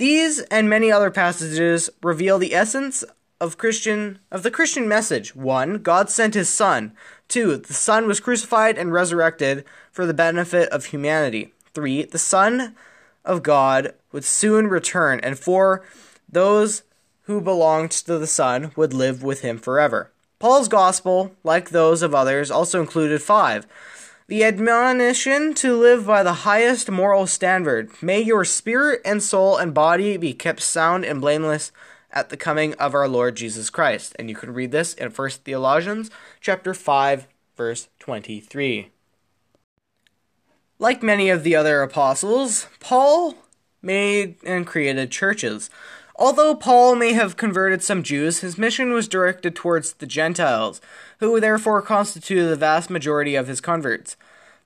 These 0.00 0.40
and 0.44 0.66
many 0.66 0.90
other 0.90 1.10
passages 1.10 1.90
reveal 2.02 2.38
the 2.38 2.54
essence 2.54 3.04
of 3.38 3.58
Christian 3.58 4.18
of 4.30 4.42
the 4.42 4.50
Christian 4.50 4.88
message. 4.88 5.36
1. 5.36 5.82
God 5.82 6.08
sent 6.08 6.32
his 6.32 6.48
son. 6.48 6.94
2. 7.28 7.58
The 7.58 7.74
son 7.74 8.06
was 8.06 8.18
crucified 8.18 8.78
and 8.78 8.94
resurrected 8.94 9.62
for 9.92 10.06
the 10.06 10.14
benefit 10.14 10.70
of 10.70 10.86
humanity. 10.86 11.52
3. 11.74 12.04
The 12.04 12.18
son 12.18 12.74
of 13.26 13.42
God 13.42 13.92
would 14.10 14.24
soon 14.24 14.68
return 14.68 15.20
and 15.22 15.38
4. 15.38 15.84
Those 16.26 16.82
who 17.24 17.42
belonged 17.42 17.90
to 17.90 18.16
the 18.16 18.26
son 18.26 18.72
would 18.76 18.94
live 18.94 19.22
with 19.22 19.42
him 19.42 19.58
forever. 19.58 20.10
Paul's 20.38 20.68
gospel, 20.68 21.32
like 21.44 21.68
those 21.68 22.00
of 22.00 22.14
others, 22.14 22.50
also 22.50 22.80
included 22.80 23.20
5 23.20 23.66
the 24.30 24.44
admonition 24.44 25.52
to 25.54 25.76
live 25.76 26.06
by 26.06 26.22
the 26.22 26.46
highest 26.46 26.88
moral 26.88 27.26
standard. 27.26 27.90
May 28.00 28.20
your 28.20 28.44
spirit 28.44 29.00
and 29.04 29.20
soul 29.20 29.56
and 29.56 29.74
body 29.74 30.16
be 30.16 30.34
kept 30.34 30.60
sound 30.60 31.04
and 31.04 31.20
blameless 31.20 31.72
at 32.12 32.28
the 32.28 32.36
coming 32.36 32.74
of 32.74 32.94
our 32.94 33.08
Lord 33.08 33.34
Jesus 33.34 33.70
Christ. 33.70 34.14
And 34.20 34.30
you 34.30 34.36
can 34.36 34.54
read 34.54 34.70
this 34.70 34.94
in 34.94 35.10
1 35.10 35.30
Thessalonians 35.42 36.12
chapter 36.40 36.74
5 36.74 37.26
verse 37.56 37.88
23. 37.98 38.90
Like 40.78 41.02
many 41.02 41.28
of 41.28 41.42
the 41.42 41.56
other 41.56 41.82
apostles, 41.82 42.68
Paul 42.78 43.34
made 43.82 44.36
and 44.44 44.64
created 44.64 45.10
churches. 45.10 45.70
Although 46.20 46.54
Paul 46.54 46.96
may 46.96 47.14
have 47.14 47.38
converted 47.38 47.82
some 47.82 48.02
Jews, 48.02 48.40
his 48.40 48.58
mission 48.58 48.92
was 48.92 49.08
directed 49.08 49.56
towards 49.56 49.94
the 49.94 50.06
Gentiles, 50.06 50.78
who 51.18 51.40
therefore 51.40 51.80
constituted 51.80 52.46
the 52.48 52.56
vast 52.56 52.90
majority 52.90 53.36
of 53.36 53.48
his 53.48 53.62
converts. 53.62 54.18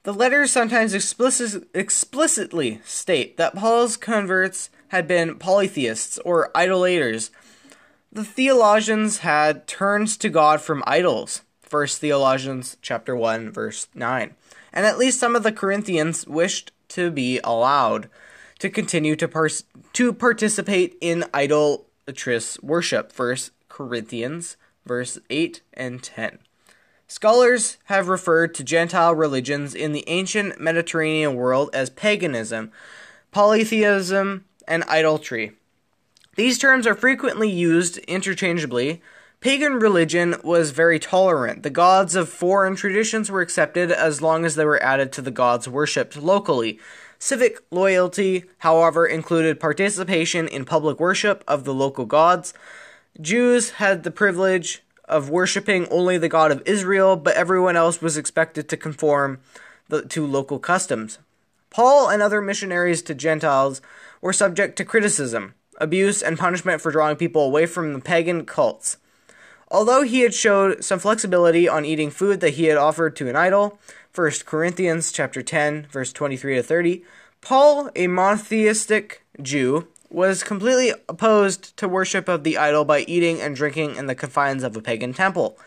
The 0.02 0.12
letters 0.12 0.50
sometimes 0.50 0.94
explicit, 0.94 1.68
explicitly 1.72 2.80
state 2.84 3.36
that 3.36 3.54
Paul's 3.54 3.96
converts 3.96 4.68
had 4.88 5.06
been 5.06 5.36
polytheists 5.36 6.18
or 6.24 6.50
idolaters. 6.56 7.30
The 8.12 8.24
Thessalonians 8.24 9.18
had 9.18 9.68
turned 9.68 10.08
to 10.18 10.28
God 10.28 10.60
from 10.60 10.82
idols. 10.88 11.42
First 11.62 12.00
Thessalonians 12.00 12.78
chapter 12.82 13.14
1 13.14 13.52
verse 13.52 13.86
9. 13.94 14.34
And 14.72 14.86
at 14.86 14.98
least 14.98 15.20
some 15.20 15.36
of 15.36 15.44
the 15.44 15.52
Corinthians 15.52 16.26
wished 16.26 16.72
to 16.88 17.12
be 17.12 17.38
allowed 17.44 18.10
to 18.64 18.70
continue 18.70 19.14
to, 19.14 19.28
pers- 19.28 19.64
to 19.92 20.10
participate 20.10 20.96
in 21.02 21.22
idolatrous 21.34 22.58
worship. 22.62 23.12
First 23.12 23.50
Corinthians 23.68 24.56
verse 24.86 25.18
8 25.28 25.60
and 25.74 26.02
10. 26.02 26.38
Scholars 27.06 27.76
have 27.84 28.08
referred 28.08 28.54
to 28.54 28.64
Gentile 28.64 29.14
religions 29.14 29.74
in 29.74 29.92
the 29.92 30.04
ancient 30.06 30.58
Mediterranean 30.58 31.34
world 31.34 31.68
as 31.74 31.90
paganism, 31.90 32.72
polytheism, 33.32 34.46
and 34.66 34.82
idolatry. 34.84 35.52
These 36.36 36.56
terms 36.56 36.86
are 36.86 36.94
frequently 36.94 37.50
used 37.50 37.98
interchangeably. 37.98 39.02
Pagan 39.40 39.74
religion 39.74 40.36
was 40.42 40.70
very 40.70 40.98
tolerant. 40.98 41.64
The 41.64 41.68
gods 41.68 42.16
of 42.16 42.30
foreign 42.30 42.76
traditions 42.76 43.30
were 43.30 43.42
accepted 43.42 43.92
as 43.92 44.22
long 44.22 44.46
as 44.46 44.54
they 44.54 44.64
were 44.64 44.82
added 44.82 45.12
to 45.12 45.22
the 45.22 45.30
gods 45.30 45.68
worshipped 45.68 46.16
locally. 46.16 46.78
Civic 47.24 47.64
loyalty, 47.70 48.44
however, 48.58 49.06
included 49.06 49.58
participation 49.58 50.46
in 50.46 50.66
public 50.66 51.00
worship 51.00 51.42
of 51.48 51.64
the 51.64 51.72
local 51.72 52.04
gods. 52.04 52.52
Jews 53.18 53.70
had 53.70 54.02
the 54.02 54.10
privilege 54.10 54.82
of 55.06 55.30
worshipping 55.30 55.88
only 55.88 56.18
the 56.18 56.28
God 56.28 56.52
of 56.52 56.62
Israel, 56.66 57.16
but 57.16 57.34
everyone 57.34 57.76
else 57.76 58.02
was 58.02 58.18
expected 58.18 58.68
to 58.68 58.76
conform 58.76 59.40
the, 59.88 60.02
to 60.02 60.26
local 60.26 60.58
customs. 60.58 61.18
Paul 61.70 62.10
and 62.10 62.20
other 62.20 62.42
missionaries 62.42 63.00
to 63.00 63.14
Gentiles 63.14 63.80
were 64.20 64.34
subject 64.34 64.76
to 64.76 64.84
criticism, 64.84 65.54
abuse, 65.78 66.22
and 66.22 66.38
punishment 66.38 66.82
for 66.82 66.92
drawing 66.92 67.16
people 67.16 67.46
away 67.46 67.64
from 67.64 67.94
the 67.94 68.00
pagan 68.00 68.44
cults. 68.44 68.98
Although 69.70 70.02
he 70.02 70.20
had 70.20 70.34
showed 70.34 70.84
some 70.84 70.98
flexibility 70.98 71.66
on 71.66 71.86
eating 71.86 72.10
food 72.10 72.40
that 72.40 72.54
he 72.54 72.64
had 72.64 72.76
offered 72.76 73.16
to 73.16 73.30
an 73.30 73.34
idol, 73.34 73.78
1 74.14 74.30
Corinthians 74.46 75.10
chapter 75.10 75.42
10 75.42 75.88
verse 75.90 76.12
23 76.12 76.54
to 76.54 76.62
30, 76.62 77.02
Paul, 77.40 77.90
a 77.96 78.06
monotheistic 78.06 79.24
Jew, 79.42 79.88
was 80.08 80.44
completely 80.44 80.92
opposed 81.08 81.76
to 81.78 81.88
worship 81.88 82.28
of 82.28 82.44
the 82.44 82.56
idol 82.56 82.84
by 82.84 83.00
eating 83.00 83.40
and 83.40 83.56
drinking 83.56 83.96
in 83.96 84.06
the 84.06 84.14
confines 84.14 84.62
of 84.62 84.76
a 84.76 84.80
pagan 84.80 85.14
temple. 85.14 85.58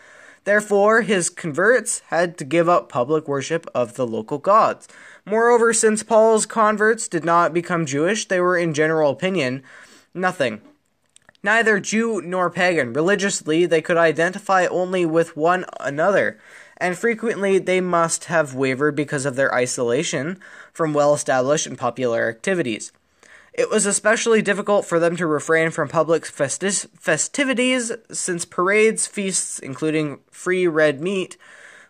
Therefore, 0.45 1.01
his 1.01 1.29
converts 1.29 2.03
had 2.07 2.37
to 2.37 2.45
give 2.45 2.69
up 2.69 2.87
public 2.87 3.27
worship 3.27 3.67
of 3.75 3.95
the 3.95 4.07
local 4.07 4.37
gods. 4.37 4.87
Moreover, 5.25 5.73
since 5.73 6.01
Paul's 6.01 6.45
converts 6.45 7.09
did 7.09 7.25
not 7.25 7.53
become 7.53 7.85
Jewish, 7.85 8.29
they 8.29 8.39
were, 8.39 8.57
in 8.57 8.73
general 8.73 9.11
opinion, 9.11 9.61
nothing. 10.13 10.61
Neither 11.43 11.81
Jew 11.81 12.21
nor 12.21 12.49
pagan. 12.49 12.93
Religiously, 12.93 13.65
they 13.65 13.81
could 13.81 13.97
identify 13.97 14.67
only 14.67 15.05
with 15.05 15.35
one 15.35 15.65
another 15.81 16.39
and 16.77 16.97
frequently 16.97 17.59
they 17.59 17.81
must 17.81 18.25
have 18.25 18.53
wavered 18.53 18.95
because 18.95 19.25
of 19.25 19.35
their 19.35 19.53
isolation 19.53 20.39
from 20.71 20.93
well 20.93 21.13
established 21.13 21.67
and 21.67 21.77
popular 21.77 22.29
activities. 22.29 22.91
It 23.53 23.71
was 23.71 23.87
especially 23.87 24.43
difficult 24.43 24.85
for 24.85 24.99
them 24.99 25.15
to 25.15 25.25
refrain 25.25 25.71
from 25.71 25.89
public 25.89 26.23
festi- 26.23 26.87
festivities 26.99 27.91
since 28.11 28.45
parades, 28.45 29.07
feasts, 29.07 29.57
including 29.57 30.19
free 30.29 30.67
red 30.67 31.01
meat, 31.01 31.37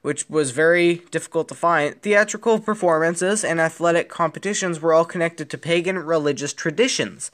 which 0.02 0.30
was 0.30 0.52
very 0.52 1.02
difficult 1.12 1.50
to 1.50 1.56
find, 1.56 2.02
theatrical 2.02 2.60
performances, 2.60 3.44
and 3.44 3.60
athletic 3.60 4.08
competitions 4.08 4.80
were 4.80 4.94
all 4.94 5.04
connected 5.04 5.50
to 5.50 5.58
pagan 5.58 6.00
religious 6.00 6.54
traditions. 6.54 7.32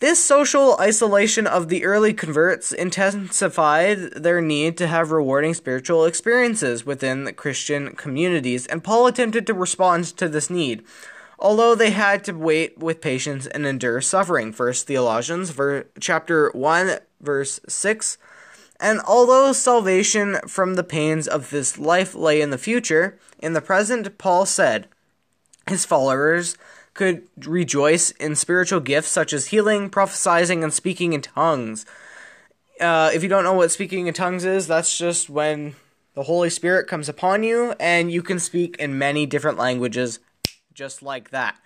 This 0.00 0.22
social 0.22 0.76
isolation 0.80 1.46
of 1.46 1.68
the 1.68 1.84
early 1.84 2.12
converts 2.12 2.72
intensified 2.72 4.12
their 4.12 4.40
need 4.40 4.76
to 4.78 4.86
have 4.86 5.12
rewarding 5.12 5.54
spiritual 5.54 6.04
experiences 6.04 6.84
within 6.84 7.32
Christian 7.34 7.94
communities, 7.94 8.66
and 8.66 8.84
Paul 8.84 9.06
attempted 9.06 9.46
to 9.46 9.54
respond 9.54 10.04
to 10.16 10.28
this 10.28 10.50
need, 10.50 10.82
although 11.38 11.74
they 11.74 11.92
had 11.92 12.24
to 12.24 12.32
wait 12.32 12.78
with 12.78 13.00
patience 13.00 13.46
and 13.46 13.64
endure 13.64 14.00
suffering. 14.00 14.52
First 14.52 14.86
Thessalonians, 14.88 15.50
ver- 15.50 15.86
chapter 16.00 16.50
1 16.52 16.98
verse 17.20 17.60
6 17.68 18.18
and 18.80 19.00
although 19.06 19.52
salvation 19.52 20.38
from 20.46 20.74
the 20.74 20.84
pains 20.84 21.28
of 21.28 21.50
this 21.50 21.78
life 21.78 22.14
lay 22.14 22.40
in 22.40 22.50
the 22.50 22.58
future, 22.58 23.18
in 23.38 23.52
the 23.52 23.60
present, 23.60 24.18
Paul 24.18 24.46
said, 24.46 24.88
his 25.68 25.86
followers 25.86 26.56
could 26.94 27.26
rejoice 27.44 28.12
in 28.12 28.34
spiritual 28.34 28.80
gifts 28.80 29.08
such 29.08 29.32
as 29.32 29.48
healing, 29.48 29.90
prophesying, 29.90 30.62
and 30.62 30.72
speaking 30.72 31.12
in 31.12 31.20
tongues. 31.20 31.84
Uh, 32.80 33.10
if 33.12 33.22
you 33.22 33.28
don't 33.28 33.44
know 33.44 33.52
what 33.52 33.70
speaking 33.70 34.06
in 34.06 34.14
tongues 34.14 34.44
is, 34.44 34.66
that's 34.66 34.96
just 34.96 35.28
when 35.28 35.74
the 36.14 36.24
Holy 36.24 36.50
Spirit 36.50 36.86
comes 36.86 37.08
upon 37.08 37.42
you 37.42 37.74
and 37.78 38.10
you 38.10 38.22
can 38.22 38.38
speak 38.38 38.76
in 38.78 38.98
many 38.98 39.26
different 39.26 39.58
languages 39.58 40.20
just 40.72 41.02
like 41.02 41.30
that. 41.30 41.56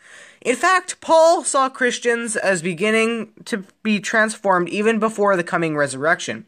In 0.42 0.54
fact, 0.54 1.00
Paul 1.00 1.42
saw 1.42 1.68
Christians 1.68 2.36
as 2.36 2.62
beginning 2.62 3.32
to 3.46 3.64
be 3.82 4.00
transformed 4.00 4.68
even 4.68 4.98
before 4.98 5.36
the 5.36 5.44
coming 5.44 5.76
resurrection. 5.76 6.46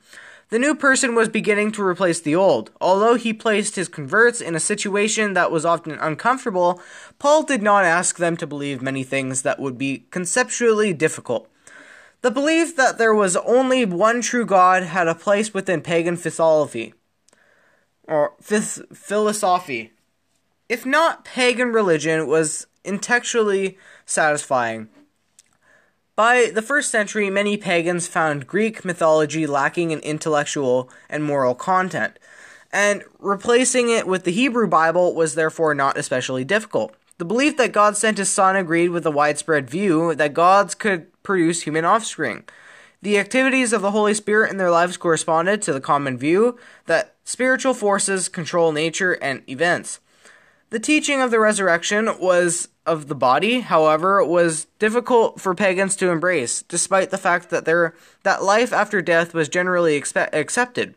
The 0.50 0.58
new 0.58 0.74
person 0.74 1.14
was 1.14 1.28
beginning 1.28 1.70
to 1.72 1.82
replace 1.82 2.20
the 2.20 2.34
old. 2.34 2.72
Although 2.80 3.14
he 3.14 3.32
placed 3.32 3.76
his 3.76 3.88
converts 3.88 4.40
in 4.40 4.56
a 4.56 4.60
situation 4.60 5.34
that 5.34 5.52
was 5.52 5.64
often 5.64 5.92
uncomfortable, 5.92 6.82
Paul 7.20 7.44
did 7.44 7.62
not 7.62 7.84
ask 7.84 8.16
them 8.16 8.36
to 8.38 8.48
believe 8.48 8.82
many 8.82 9.04
things 9.04 9.42
that 9.42 9.60
would 9.60 9.78
be 9.78 10.06
conceptually 10.10 10.92
difficult. 10.92 11.48
The 12.22 12.32
belief 12.32 12.74
that 12.74 12.98
there 12.98 13.14
was 13.14 13.36
only 13.36 13.84
one 13.84 14.22
true 14.22 14.44
God 14.44 14.82
had 14.82 15.06
a 15.06 15.14
place 15.14 15.54
within 15.54 15.82
pagan 15.82 16.16
philosophy, 16.16 16.94
or 18.08 18.32
philosophy. 18.40 19.92
If 20.68 20.84
not, 20.84 21.24
pagan 21.24 21.72
religion 21.72 22.26
was 22.26 22.66
intellectually 22.84 23.78
satisfying. 24.04 24.88
By 26.16 26.50
the 26.52 26.62
first 26.62 26.90
century, 26.90 27.30
many 27.30 27.56
pagans 27.56 28.06
found 28.06 28.46
Greek 28.46 28.84
mythology 28.84 29.46
lacking 29.46 29.90
in 29.90 30.00
intellectual 30.00 30.90
and 31.08 31.24
moral 31.24 31.54
content, 31.54 32.18
and 32.72 33.04
replacing 33.18 33.88
it 33.88 34.06
with 34.06 34.24
the 34.24 34.32
Hebrew 34.32 34.66
Bible 34.66 35.14
was 35.14 35.34
therefore 35.34 35.74
not 35.74 35.96
especially 35.96 36.44
difficult. 36.44 36.94
The 37.18 37.24
belief 37.24 37.56
that 37.58 37.72
God 37.72 37.96
sent 37.96 38.18
his 38.18 38.30
son 38.30 38.56
agreed 38.56 38.90
with 38.90 39.02
the 39.02 39.10
widespread 39.10 39.68
view 39.68 40.14
that 40.14 40.34
gods 40.34 40.74
could 40.74 41.06
produce 41.22 41.62
human 41.62 41.84
offspring. 41.84 42.44
The 43.02 43.18
activities 43.18 43.72
of 43.72 43.82
the 43.82 43.90
Holy 43.90 44.14
Spirit 44.14 44.50
in 44.50 44.56
their 44.56 44.70
lives 44.70 44.96
corresponded 44.96 45.62
to 45.62 45.72
the 45.72 45.80
common 45.80 46.18
view 46.18 46.58
that 46.86 47.14
spiritual 47.24 47.74
forces 47.74 48.28
control 48.28 48.72
nature 48.72 49.12
and 49.12 49.42
events. 49.48 50.00
The 50.70 50.80
teaching 50.80 51.20
of 51.20 51.32
the 51.32 51.40
resurrection 51.40 52.08
was 52.20 52.68
of 52.86 53.08
the 53.08 53.14
body, 53.14 53.60
however, 53.60 54.24
was 54.24 54.66
difficult 54.78 55.40
for 55.40 55.54
pagans 55.54 55.96
to 55.96 56.10
embrace, 56.10 56.62
despite 56.62 57.10
the 57.10 57.18
fact 57.18 57.50
that 57.50 57.64
their 57.64 57.94
that 58.22 58.42
life 58.42 58.72
after 58.72 59.02
death 59.02 59.34
was 59.34 59.48
generally 59.48 60.00
expe- 60.00 60.32
accepted. 60.32 60.94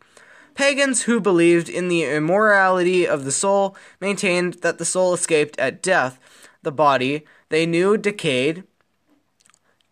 Pagans 0.53 1.03
who 1.03 1.19
believed 1.19 1.69
in 1.69 1.87
the 1.87 2.03
immorality 2.03 3.07
of 3.07 3.25
the 3.25 3.31
soul 3.31 3.75
maintained 3.99 4.55
that 4.55 4.77
the 4.77 4.85
soul 4.85 5.13
escaped 5.13 5.59
at 5.59 5.81
death. 5.81 6.19
The 6.61 6.71
body, 6.71 7.25
they 7.49 7.65
knew, 7.65 7.97
decayed. 7.97 8.63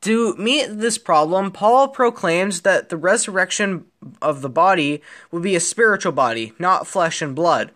To 0.01 0.35
meet 0.35 0.67
this 0.77 0.97
problem, 0.97 1.51
Paul 1.51 1.87
proclaims 1.87 2.61
that 2.61 2.89
the 2.89 2.97
resurrection 2.97 3.85
of 4.21 4.41
the 4.41 4.49
body 4.49 5.01
would 5.31 5.43
be 5.43 5.55
a 5.55 5.59
spiritual 5.59 6.11
body, 6.11 6.53
not 6.59 6.87
flesh 6.87 7.21
and 7.21 7.35
blood. 7.35 7.71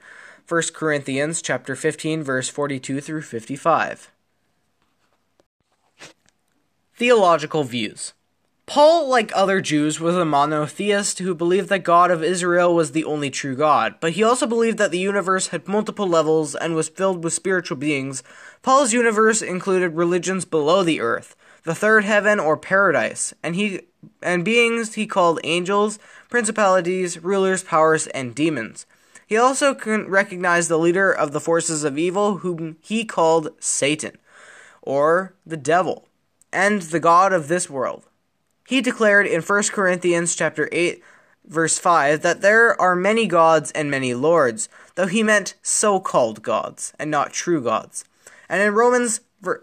1 0.48 0.62
Corinthians 0.76 1.42
chapter 1.42 1.76
15 1.76 2.22
verse 2.22 2.50
42 2.50 3.02
through 3.02 3.24
55. 3.24 4.12
Theological 6.94 7.64
views. 7.64 8.14
Paul, 8.68 9.10
like 9.10 9.32
other 9.34 9.60
Jews, 9.60 10.00
was 10.00 10.16
a 10.16 10.24
monotheist 10.24 11.18
who 11.18 11.34
believed 11.34 11.70
that 11.70 11.80
God 11.80 12.12
of 12.12 12.24
Israel 12.24 12.76
was 12.76 12.92
the 12.92 13.06
only 13.06 13.32
true 13.32 13.56
God, 13.56 13.96
but 14.00 14.14
he 14.14 14.24
also 14.24 14.46
believed 14.46 14.78
that 14.78 14.92
the 14.92 15.00
universe 15.00 15.48
had 15.48 15.68
multiple 15.68 16.08
levels 16.08 16.54
and 16.54 16.76
was 16.76 16.90
filled 16.90 17.24
with 17.24 17.34
spiritual 17.34 17.78
beings. 17.78 18.22
Paul's 18.62 18.94
universe 18.94 19.42
included 19.42 19.96
religions 19.96 20.46
below 20.46 20.84
the 20.84 21.02
earth, 21.02 21.36
the 21.64 21.76
third 21.76 22.06
heaven 22.06 22.40
or 22.40 22.56
paradise, 22.56 23.34
and 23.42 23.56
he 23.56 23.82
and 24.22 24.46
beings 24.46 24.94
he 24.94 25.08
called 25.08 25.40
angels, 25.44 25.98
principalities, 26.30 27.24
rulers, 27.24 27.64
powers, 27.64 28.06
and 28.08 28.36
demons. 28.36 28.86
He 29.28 29.38
also 29.38 29.76
recognized 29.76 30.70
the 30.70 30.78
leader 30.78 31.12
of 31.12 31.32
the 31.32 31.40
forces 31.40 31.84
of 31.84 31.98
evil, 31.98 32.38
whom 32.38 32.78
he 32.82 33.06
called 33.06 33.50
Satan, 33.60 34.18
or 34.82 35.34
the 35.46 35.58
devil, 35.58 36.08
and 36.54 36.84
the 36.84 37.00
god 37.00 37.34
of 37.34 37.48
this 37.48 37.70
world. 37.70 38.06
He 38.68 38.82
declared 38.82 39.28
in 39.28 39.42
1 39.42 39.64
Corinthians 39.72 40.36
chapter 40.36 40.70
8 40.72 41.04
verse 41.48 41.78
5 41.78 42.22
that 42.22 42.42
there 42.42 42.80
are 42.82 42.96
many 42.96 43.28
gods 43.28 43.72
and 43.72 43.92
many 43.92 44.14
lords, 44.14 44.70
though 44.96 45.08
he 45.08 45.24
meant 45.24 45.56
so-called 45.62 46.42
gods 46.42 46.94
and 46.98 47.12
not 47.12 47.34
true 47.34 47.62
gods. 47.62 48.06
And 48.50 48.62
in 48.62 48.74
Romans 48.74 49.20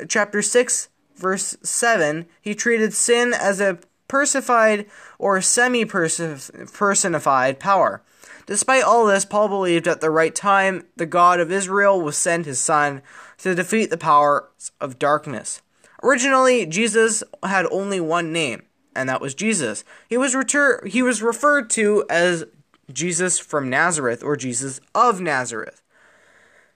chapter 0.08 0.42
6 0.42 0.88
verse 1.16 1.56
7, 1.62 2.26
he 2.40 2.54
treated 2.54 2.94
sin 2.94 3.34
as 3.34 3.60
a 3.60 3.80
personified 4.06 4.86
or 5.18 5.40
semi-personified 5.40 7.58
power 7.58 8.02
Despite 8.46 8.82
all 8.82 9.06
this, 9.06 9.24
Paul 9.24 9.48
believed 9.48 9.86
at 9.86 10.00
the 10.00 10.10
right 10.10 10.34
time 10.34 10.86
the 10.96 11.06
God 11.06 11.40
of 11.40 11.52
Israel 11.52 12.00
would 12.00 12.14
send 12.14 12.44
his 12.44 12.60
son 12.60 13.02
to 13.38 13.54
defeat 13.54 13.90
the 13.90 13.98
powers 13.98 14.72
of 14.80 14.98
darkness. 14.98 15.62
Originally, 16.02 16.66
Jesus 16.66 17.22
had 17.42 17.66
only 17.70 18.00
one 18.00 18.32
name, 18.32 18.64
and 18.94 19.08
that 19.08 19.20
was 19.20 19.34
Jesus. 19.34 19.84
He 20.08 20.16
was 20.16 20.34
retur- 20.34 20.86
he 20.86 21.02
was 21.02 21.22
referred 21.22 21.70
to 21.70 22.04
as 22.10 22.44
Jesus 22.92 23.38
from 23.38 23.70
Nazareth 23.70 24.22
or 24.22 24.36
Jesus 24.36 24.80
of 24.94 25.20
Nazareth. 25.20 25.82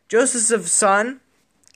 Joseph's 0.08 0.72
son 0.72 1.20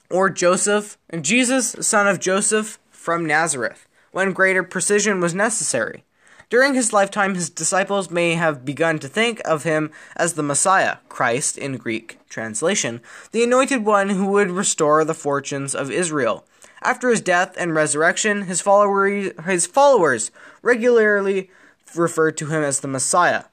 or 0.09 0.29
Joseph, 0.29 0.99
and 1.09 1.25
Jesus, 1.25 1.77
son 1.81 2.09
of 2.09 2.19
Joseph 2.19 2.79
from 2.91 3.25
Nazareth, 3.25 3.87
when 4.11 4.33
greater 4.33 4.63
precision 4.65 5.21
was 5.21 5.35
necessary. 5.35 6.05
During 6.51 6.75
his 6.75 6.93
lifetime, 6.93 7.37
his 7.37 7.49
disciples 7.49 8.11
may 8.11 8.35
have 8.35 8.65
begun 8.65 8.99
to 8.99 9.09
think 9.09 9.41
of 9.45 9.63
him 9.63 9.93
as 10.17 10.35
the 10.35 10.43
Messiah, 10.43 10.97
Christ 11.09 11.57
in 11.57 11.77
Greek 11.77 12.19
translation, 12.29 13.01
the 13.31 13.45
anointed 13.45 13.85
one 13.85 14.11
who 14.11 14.27
would 14.27 14.51
restore 14.51 15.05
the 15.05 15.15
fortunes 15.15 15.77
of 15.77 15.93
Israel. 15.93 16.45
After 16.83 17.09
his 17.09 17.21
death 17.21 17.55
and 17.57 17.73
resurrection, 17.73 18.43
his 18.43 18.61
followers, 18.61 19.31
his 19.47 19.67
followers 19.67 20.33
regularly 20.61 21.51
referred 21.95 22.37
to 22.39 22.47
him 22.47 22.65
as 22.65 22.81
the 22.81 22.89
Messiah. 22.89 23.45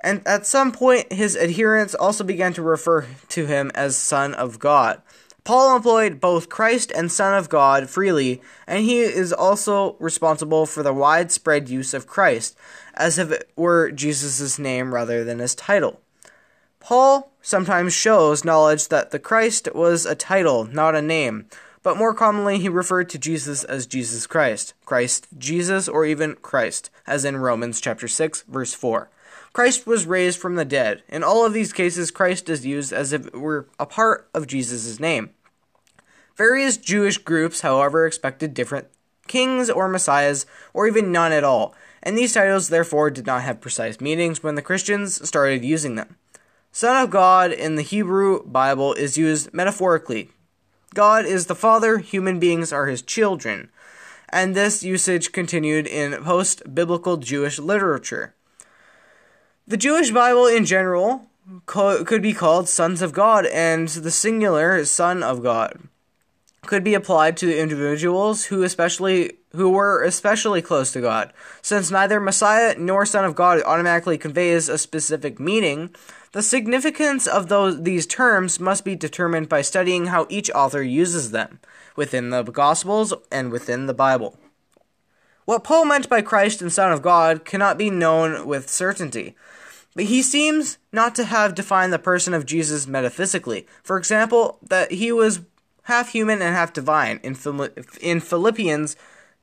And 0.00 0.26
at 0.26 0.46
some 0.46 0.72
point, 0.72 1.12
his 1.12 1.36
adherents 1.36 1.94
also 1.94 2.24
began 2.24 2.54
to 2.54 2.62
refer 2.62 3.06
to 3.28 3.46
him 3.46 3.70
as 3.74 3.96
Son 3.96 4.32
of 4.32 4.58
God. 4.58 5.02
Paul 5.48 5.76
employed 5.76 6.20
both 6.20 6.50
Christ 6.50 6.92
and 6.94 7.10
Son 7.10 7.32
of 7.32 7.48
God 7.48 7.88
freely, 7.88 8.42
and 8.66 8.84
he 8.84 9.00
is 9.00 9.32
also 9.32 9.96
responsible 9.98 10.66
for 10.66 10.82
the 10.82 10.92
widespread 10.92 11.70
use 11.70 11.94
of 11.94 12.06
Christ, 12.06 12.54
as 12.92 13.16
if 13.16 13.30
it 13.30 13.50
were 13.56 13.90
Jesus' 13.90 14.58
name 14.58 14.92
rather 14.92 15.24
than 15.24 15.38
his 15.38 15.54
title. 15.54 16.02
Paul 16.80 17.32
sometimes 17.40 17.94
shows 17.94 18.44
knowledge 18.44 18.88
that 18.88 19.10
the 19.10 19.18
Christ 19.18 19.70
was 19.74 20.04
a 20.04 20.14
title, 20.14 20.66
not 20.66 20.94
a 20.94 21.00
name, 21.00 21.46
but 21.82 21.96
more 21.96 22.12
commonly 22.12 22.58
he 22.58 22.68
referred 22.68 23.08
to 23.08 23.18
Jesus 23.18 23.64
as 23.64 23.86
Jesus 23.86 24.26
Christ, 24.26 24.74
Christ 24.84 25.28
Jesus, 25.38 25.88
or 25.88 26.04
even 26.04 26.34
Christ, 26.42 26.90
as 27.06 27.24
in 27.24 27.38
Romans 27.38 27.80
chapter 27.80 28.06
6, 28.06 28.42
verse 28.42 28.74
4. 28.74 29.08
Christ 29.54 29.86
was 29.86 30.06
raised 30.06 30.38
from 30.38 30.56
the 30.56 30.64
dead. 30.64 31.02
In 31.08 31.24
all 31.24 31.44
of 31.44 31.52
these 31.52 31.72
cases, 31.72 32.10
Christ 32.10 32.48
is 32.48 32.66
used 32.66 32.92
as 32.92 33.12
if 33.12 33.26
it 33.26 33.34
were 33.34 33.66
a 33.78 33.86
part 33.86 34.28
of 34.34 34.46
Jesus' 34.46 35.00
name. 35.00 35.30
Various 36.38 36.76
Jewish 36.76 37.18
groups, 37.18 37.62
however, 37.62 38.06
expected 38.06 38.54
different 38.54 38.86
kings 39.26 39.68
or 39.68 39.88
messiahs, 39.88 40.46
or 40.72 40.86
even 40.86 41.10
none 41.10 41.32
at 41.32 41.42
all, 41.42 41.74
and 42.00 42.16
these 42.16 42.34
titles 42.34 42.68
therefore 42.68 43.10
did 43.10 43.26
not 43.26 43.42
have 43.42 43.60
precise 43.60 44.00
meanings 44.00 44.40
when 44.40 44.54
the 44.54 44.62
Christians 44.62 45.26
started 45.26 45.64
using 45.64 45.96
them. 45.96 46.14
Son 46.70 47.02
of 47.02 47.10
God 47.10 47.50
in 47.50 47.74
the 47.74 47.82
Hebrew 47.82 48.46
Bible 48.46 48.94
is 48.94 49.18
used 49.18 49.52
metaphorically, 49.52 50.30
God 50.94 51.26
is 51.26 51.46
the 51.46 51.56
Father, 51.56 51.98
human 51.98 52.38
beings 52.38 52.72
are 52.72 52.86
his 52.86 53.02
children. 53.02 53.70
And 54.30 54.54
this 54.54 54.84
usage 54.84 55.32
continued 55.32 55.86
in 55.88 56.22
post 56.22 56.72
biblical 56.72 57.16
Jewish 57.16 57.58
literature. 57.58 58.34
The 59.66 59.76
Jewish 59.76 60.12
Bible 60.12 60.46
in 60.46 60.64
general 60.64 61.26
co- 61.66 62.04
could 62.04 62.22
be 62.22 62.32
called 62.32 62.68
sons 62.68 63.02
of 63.02 63.12
God, 63.12 63.44
and 63.46 63.88
the 63.88 64.10
singular 64.10 64.84
Son 64.84 65.22
of 65.22 65.42
God 65.42 65.88
could 66.66 66.84
be 66.84 66.94
applied 66.94 67.36
to 67.36 67.58
individuals 67.58 68.46
who 68.46 68.62
especially 68.62 69.38
who 69.52 69.70
were 69.70 70.02
especially 70.02 70.60
close 70.60 70.92
to 70.92 71.00
God. 71.00 71.32
Since 71.62 71.90
neither 71.90 72.20
Messiah 72.20 72.74
nor 72.78 73.06
Son 73.06 73.24
of 73.24 73.34
God 73.34 73.62
automatically 73.62 74.18
conveys 74.18 74.68
a 74.68 74.76
specific 74.76 75.40
meaning, 75.40 75.94
the 76.32 76.42
significance 76.42 77.26
of 77.26 77.48
those 77.48 77.82
these 77.82 78.06
terms 78.06 78.60
must 78.60 78.84
be 78.84 78.94
determined 78.94 79.48
by 79.48 79.62
studying 79.62 80.06
how 80.06 80.26
each 80.28 80.50
author 80.50 80.82
uses 80.82 81.30
them 81.30 81.60
within 81.96 82.30
the 82.30 82.42
Gospels 82.42 83.14
and 83.32 83.50
within 83.50 83.86
the 83.86 83.94
Bible. 83.94 84.38
What 85.46 85.64
Paul 85.64 85.86
meant 85.86 86.10
by 86.10 86.20
Christ 86.20 86.60
and 86.60 86.70
Son 86.70 86.92
of 86.92 87.00
God 87.00 87.46
cannot 87.46 87.78
be 87.78 87.88
known 87.88 88.46
with 88.46 88.68
certainty, 88.68 89.34
but 89.94 90.04
he 90.04 90.20
seems 90.20 90.76
not 90.92 91.14
to 91.14 91.24
have 91.24 91.54
defined 91.54 91.92
the 91.92 91.98
person 91.98 92.34
of 92.34 92.44
Jesus 92.44 92.86
metaphysically. 92.86 93.66
For 93.82 93.96
example, 93.96 94.58
that 94.62 94.92
he 94.92 95.10
was 95.10 95.40
half 95.88 96.10
human 96.10 96.42
and 96.42 96.54
half 96.54 96.72
divine. 96.72 97.18
In, 97.22 97.34
in 98.02 98.20
Philippians 98.20 98.94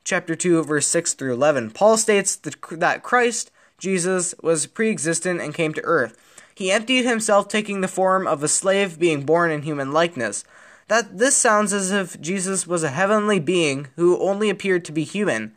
chapter 0.04 0.36
2 0.36 0.62
verse 0.62 0.86
6 0.86 1.14
through 1.14 1.34
11, 1.34 1.72
Paul 1.72 1.96
states 1.96 2.36
that 2.36 3.02
Christ 3.02 3.50
Jesus 3.78 4.32
was 4.40 4.66
pre-existent 4.66 5.40
and 5.40 5.52
came 5.52 5.74
to 5.74 5.84
earth. 5.84 6.16
He 6.54 6.70
emptied 6.70 7.04
himself 7.04 7.48
taking 7.48 7.80
the 7.80 7.88
form 7.88 8.28
of 8.28 8.42
a 8.42 8.48
slave 8.48 8.98
being 8.98 9.26
born 9.26 9.50
in 9.50 9.62
human 9.62 9.92
likeness. 9.92 10.44
That 10.86 11.18
this 11.18 11.34
sounds 11.34 11.72
as 11.72 11.90
if 11.90 12.18
Jesus 12.20 12.64
was 12.64 12.84
a 12.84 12.90
heavenly 12.90 13.40
being 13.40 13.88
who 13.96 14.18
only 14.20 14.48
appeared 14.48 14.84
to 14.84 14.92
be 14.92 15.02
human. 15.02 15.52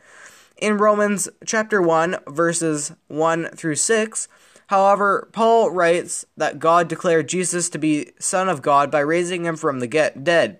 In 0.57 0.77
Romans 0.77 1.29
chapter 1.45 1.83
1 1.83 2.17
verses 2.27 2.93
1 3.09 3.49
through 3.55 3.75
6, 3.75 4.27
however, 4.67 5.29
Paul 5.31 5.69
writes 5.69 6.25
that 6.35 6.57
God 6.57 6.87
declared 6.87 7.29
Jesus 7.29 7.69
to 7.69 7.77
be 7.77 8.11
son 8.17 8.49
of 8.49 8.63
God 8.63 8.89
by 8.89 9.01
raising 9.01 9.45
him 9.45 9.55
from 9.55 9.81
the 9.81 9.87
dead. 9.87 10.59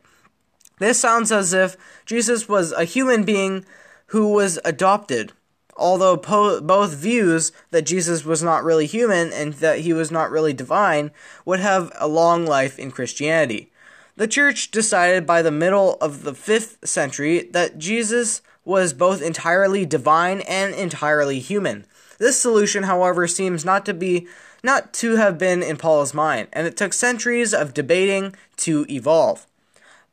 This 0.80 1.00
sounds 1.00 1.32
as 1.32 1.54
if 1.54 1.78
Jesus 2.06 2.50
was 2.50 2.72
a 2.72 2.86
human 2.86 3.24
being 3.24 3.66
who 4.08 4.32
was 4.34 4.60
adopted. 4.66 5.34
Although 5.78 6.18
po- 6.18 6.60
both 6.60 6.94
views 6.94 7.52
that 7.72 7.84
Jesus 7.84 8.26
was 8.26 8.44
not 8.44 8.64
really 8.64 8.86
human 8.86 9.32
and 9.32 9.54
that 9.56 9.80
he 9.80 9.94
was 9.94 10.12
not 10.12 10.32
really 10.32 10.52
divine 10.52 11.12
would 11.46 11.60
have 11.60 11.92
a 11.98 12.08
long 12.08 12.46
life 12.46 12.78
in 12.78 12.92
Christianity. 12.92 13.72
The 14.18 14.28
church 14.28 14.72
decided 14.72 15.26
by 15.26 15.42
the 15.42 15.52
middle 15.52 15.96
of 16.02 16.24
the 16.24 16.34
5th 16.34 16.86
century 16.86 17.48
that 17.52 17.78
Jesus 17.78 18.42
was 18.66 18.92
both 18.92 19.22
entirely 19.22 19.86
divine 19.86 20.42
and 20.42 20.76
entirely 20.76 21.40
human. 21.40 21.86
This 22.18 22.40
solution, 22.40 22.84
however, 22.84 23.28
seems 23.28 23.64
not 23.64 23.86
to 23.86 23.94
be 23.94 24.28
not 24.62 24.94
to 24.96 25.16
have 25.16 25.38
been 25.38 25.64
in 25.64 25.78
Paul's 25.78 26.14
mind, 26.14 26.50
and 26.52 26.68
it 26.68 26.76
took 26.76 26.92
centuries 26.92 27.54
of 27.54 27.74
debating 27.74 28.36
to 28.58 28.86
evolve. 28.90 29.48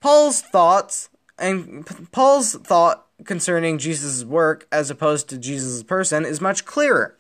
Paul's 0.07 0.41
thoughts 0.41 1.09
and 1.37 1.85
Paul's 2.13 2.55
thought 2.55 3.09
concerning 3.25 3.77
Jesus' 3.77 4.25
work 4.25 4.69
as 4.71 4.89
opposed 4.89 5.29
to 5.29 5.37
Jesus' 5.37 5.83
person 5.83 6.25
is 6.25 6.41
much 6.41 6.65
clearer. 6.65 7.17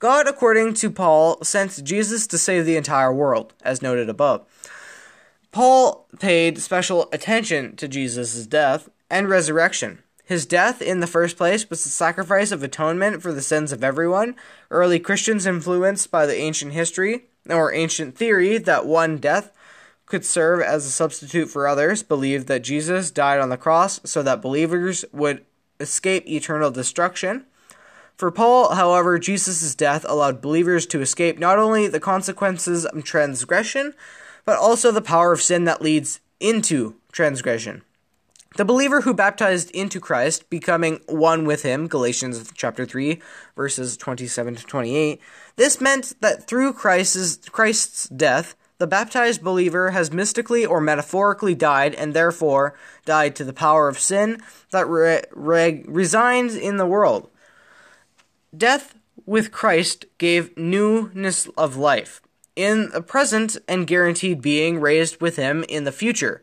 God, 0.00 0.26
according 0.26 0.74
to 0.74 0.90
Paul, 0.90 1.40
sent 1.44 1.84
Jesus 1.84 2.26
to 2.26 2.36
save 2.36 2.66
the 2.66 2.76
entire 2.76 3.14
world, 3.14 3.54
as 3.62 3.82
noted 3.82 4.08
above. 4.08 4.44
Paul 5.52 6.08
paid 6.18 6.58
special 6.58 7.08
attention 7.12 7.76
to 7.76 7.86
Jesus' 7.86 8.48
death 8.48 8.88
and 9.08 9.28
resurrection. 9.28 10.00
His 10.24 10.44
death, 10.44 10.82
in 10.82 10.98
the 10.98 11.06
first 11.06 11.36
place, 11.36 11.70
was 11.70 11.84
the 11.84 11.90
sacrifice 11.90 12.50
of 12.50 12.64
atonement 12.64 13.22
for 13.22 13.32
the 13.32 13.42
sins 13.42 13.70
of 13.70 13.84
everyone. 13.84 14.34
Early 14.72 14.98
Christians, 14.98 15.46
influenced 15.46 16.10
by 16.10 16.26
the 16.26 16.36
ancient 16.36 16.72
history 16.72 17.26
or 17.48 17.72
ancient 17.72 18.16
theory 18.16 18.58
that 18.58 18.86
one 18.86 19.18
death 19.18 19.52
could 20.06 20.24
serve 20.24 20.60
as 20.60 20.86
a 20.86 20.90
substitute 20.90 21.48
for 21.48 21.66
others, 21.66 22.02
believed 22.02 22.46
that 22.48 22.62
Jesus 22.62 23.10
died 23.10 23.40
on 23.40 23.48
the 23.48 23.56
cross 23.56 24.00
so 24.04 24.22
that 24.22 24.42
believers 24.42 25.04
would 25.12 25.44
escape 25.80 26.28
eternal 26.28 26.70
destruction. 26.70 27.46
For 28.16 28.30
Paul, 28.30 28.74
however, 28.74 29.18
Jesus' 29.18 29.74
death 29.74 30.04
allowed 30.08 30.40
believers 30.40 30.86
to 30.86 31.00
escape 31.00 31.38
not 31.38 31.58
only 31.58 31.88
the 31.88 32.00
consequences 32.00 32.86
of 32.86 33.04
transgression, 33.04 33.94
but 34.44 34.58
also 34.58 34.92
the 34.92 35.02
power 35.02 35.32
of 35.32 35.42
sin 35.42 35.64
that 35.64 35.82
leads 35.82 36.20
into 36.38 36.96
transgression. 37.10 37.82
The 38.56 38.64
believer 38.64 39.00
who 39.00 39.14
baptized 39.14 39.72
into 39.72 39.98
Christ, 39.98 40.48
becoming 40.48 41.00
one 41.08 41.44
with 41.44 41.62
him, 41.62 41.88
Galatians 41.88 42.52
chapter 42.54 42.86
3, 42.86 43.20
verses 43.56 43.96
27 43.96 44.54
to 44.56 44.64
28, 44.64 45.20
this 45.56 45.80
meant 45.80 46.14
that 46.20 46.46
through 46.46 46.74
Christ's, 46.74 47.48
Christ's 47.48 48.08
death, 48.10 48.54
the 48.78 48.86
baptized 48.86 49.42
believer 49.42 49.92
has 49.92 50.12
mystically 50.12 50.66
or 50.66 50.80
metaphorically 50.80 51.54
died 51.54 51.94
and 51.94 52.12
therefore 52.12 52.74
died 53.04 53.36
to 53.36 53.44
the 53.44 53.52
power 53.52 53.88
of 53.88 53.98
sin 53.98 54.40
that 54.70 54.88
re- 54.88 55.22
re- 55.32 55.84
resides 55.86 56.56
in 56.56 56.76
the 56.76 56.86
world. 56.86 57.30
Death 58.56 58.94
with 59.26 59.52
Christ 59.52 60.06
gave 60.18 60.56
newness 60.56 61.46
of 61.56 61.76
life 61.76 62.20
in 62.56 62.90
the 62.90 63.02
present 63.02 63.56
and 63.68 63.86
guaranteed 63.86 64.40
being 64.40 64.80
raised 64.80 65.20
with 65.20 65.36
him 65.36 65.64
in 65.68 65.84
the 65.84 65.92
future. 65.92 66.42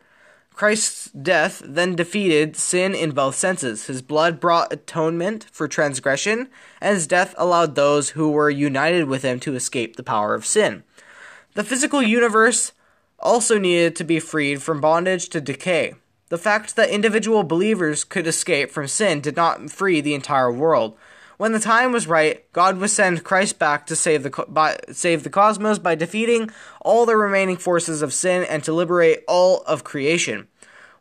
Christ's 0.54 1.10
death 1.12 1.62
then 1.65 1.96
defeated 1.96 2.56
sin 2.56 2.94
in 2.94 3.12
both 3.12 3.36
senses. 3.36 3.88
His 3.88 4.02
blood 4.02 4.39
brought 4.39 4.74
atonement 4.74 5.48
for 5.52 5.67
transgression, 5.67 6.50
and 6.82 6.96
his 6.96 7.08
death 7.08 7.34
allowed 7.38 7.76
those 7.76 8.10
who 8.10 8.32
were 8.32 8.50
united 8.50 9.06
with 9.06 9.24
him 9.24 9.39
to 9.41 9.56
escape 9.56 9.96
the 9.96 10.04
power 10.04 10.36
of 10.36 10.46
sin. 10.46 10.84
The 11.53 11.63
physical 11.65 12.01
universe 12.01 12.71
also 13.19 13.59
needed 13.59 13.95
to 13.97 14.03
be 14.05 14.19
freed 14.19 14.61
from 14.61 14.79
bondage 14.79 15.27
to 15.29 15.41
decay. 15.41 15.95
The 16.29 16.37
fact 16.37 16.77
that 16.77 16.89
individual 16.89 17.43
believers 17.43 18.05
could 18.05 18.25
escape 18.25 18.71
from 18.71 18.87
sin 18.87 19.19
did 19.19 19.35
not 19.35 19.69
free 19.69 19.99
the 19.99 20.13
entire 20.13 20.51
world. 20.51 20.97
When 21.35 21.51
the 21.51 21.59
time 21.59 21.91
was 21.91 22.07
right, 22.07 22.49
God 22.53 22.77
would 22.77 22.89
send 22.89 23.25
Christ 23.25 23.59
back 23.59 23.85
to 23.87 23.97
save 23.97 24.23
the 24.23 24.45
by, 24.47 24.77
save 24.91 25.23
the 25.23 25.29
cosmos 25.29 25.77
by 25.77 25.95
defeating 25.95 26.51
all 26.79 27.05
the 27.05 27.17
remaining 27.17 27.57
forces 27.57 28.01
of 28.01 28.13
sin 28.13 28.45
and 28.45 28.63
to 28.63 28.71
liberate 28.71 29.23
all 29.27 29.61
of 29.63 29.83
creation. 29.83 30.47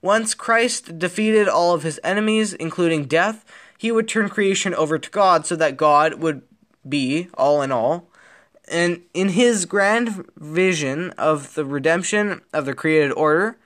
Once 0.02 0.34
Christ 0.34 0.98
defeated 0.98 1.46
all 1.46 1.74
of 1.74 1.84
his 1.84 2.00
enemies, 2.02 2.54
including 2.54 3.04
death, 3.04 3.44
he 3.78 3.92
would 3.92 4.08
turn 4.08 4.28
creation 4.28 4.74
over 4.74 4.98
to 4.98 5.10
God 5.10 5.46
so 5.46 5.54
that 5.54 5.76
God 5.76 6.14
would 6.14 6.42
be 6.88 7.28
all 7.34 7.62
in 7.62 7.70
all 7.70 8.09
and 8.70 9.02
in 9.12 9.30
his 9.30 9.66
grand 9.66 10.26
vision 10.36 11.10
of 11.18 11.54
the 11.54 11.64
redemption 11.64 12.42
of 12.52 12.66
the 12.66 12.74
created 12.74 13.12
order, 13.12 13.58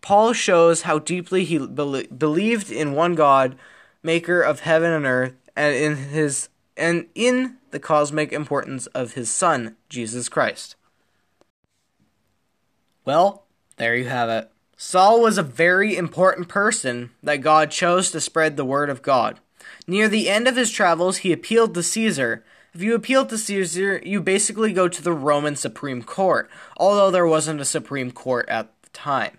Paul 0.00 0.32
shows 0.32 0.82
how 0.82 0.98
deeply 0.98 1.44
he 1.44 1.58
be- 1.58 2.06
believed 2.06 2.70
in 2.70 2.92
one 2.92 3.14
God, 3.14 3.56
maker 4.02 4.42
of 4.42 4.60
heaven 4.60 4.92
and 4.92 5.06
earth, 5.06 5.34
and 5.56 5.74
in 5.74 5.96
his 5.96 6.48
and 6.76 7.06
in 7.14 7.58
the 7.70 7.78
cosmic 7.78 8.32
importance 8.32 8.86
of 8.88 9.12
his 9.12 9.30
son, 9.30 9.76
Jesus 9.88 10.28
Christ. 10.28 10.76
Well, 13.04 13.44
there 13.76 13.94
you 13.94 14.08
have 14.08 14.28
it. 14.28 14.50
Saul 14.76 15.20
was 15.20 15.36
a 15.36 15.42
very 15.42 15.96
important 15.96 16.48
person 16.48 17.10
that 17.22 17.42
God 17.42 17.70
chose 17.70 18.10
to 18.10 18.20
spread 18.20 18.56
the 18.56 18.64
word 18.64 18.88
of 18.88 19.02
God. 19.02 19.38
Near 19.86 20.08
the 20.08 20.30
end 20.30 20.48
of 20.48 20.56
his 20.56 20.70
travels, 20.70 21.18
he 21.18 21.32
appealed 21.32 21.74
to 21.74 21.82
Caesar 21.82 22.44
if 22.72 22.82
you 22.82 22.94
appeal 22.94 23.26
to 23.26 23.36
Caesar, 23.36 24.00
you 24.04 24.20
basically 24.20 24.72
go 24.72 24.88
to 24.88 25.02
the 25.02 25.12
Roman 25.12 25.56
Supreme 25.56 26.02
Court, 26.02 26.48
although 26.76 27.10
there 27.10 27.26
wasn't 27.26 27.60
a 27.60 27.64
Supreme 27.64 28.12
Court 28.12 28.48
at 28.48 28.70
the 28.82 28.90
time. 28.90 29.38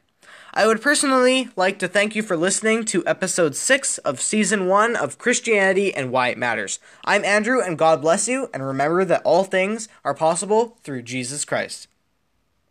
I 0.53 0.67
would 0.67 0.81
personally 0.81 1.47
like 1.55 1.79
to 1.79 1.87
thank 1.87 2.13
you 2.13 2.23
for 2.23 2.35
listening 2.35 2.83
to 2.85 3.07
episode 3.07 3.55
6 3.55 3.99
of 3.99 4.19
season 4.19 4.67
1 4.67 4.97
of 4.97 5.17
Christianity 5.17 5.95
and 5.95 6.11
Why 6.11 6.27
It 6.27 6.37
Matters. 6.37 6.79
I'm 7.05 7.23
Andrew, 7.23 7.61
and 7.61 7.77
God 7.77 8.01
bless 8.01 8.27
you, 8.27 8.49
and 8.53 8.65
remember 8.65 9.05
that 9.05 9.21
all 9.23 9.45
things 9.45 9.87
are 10.03 10.13
possible 10.13 10.77
through 10.83 11.03
Jesus 11.03 11.45
Christ. 11.45 11.87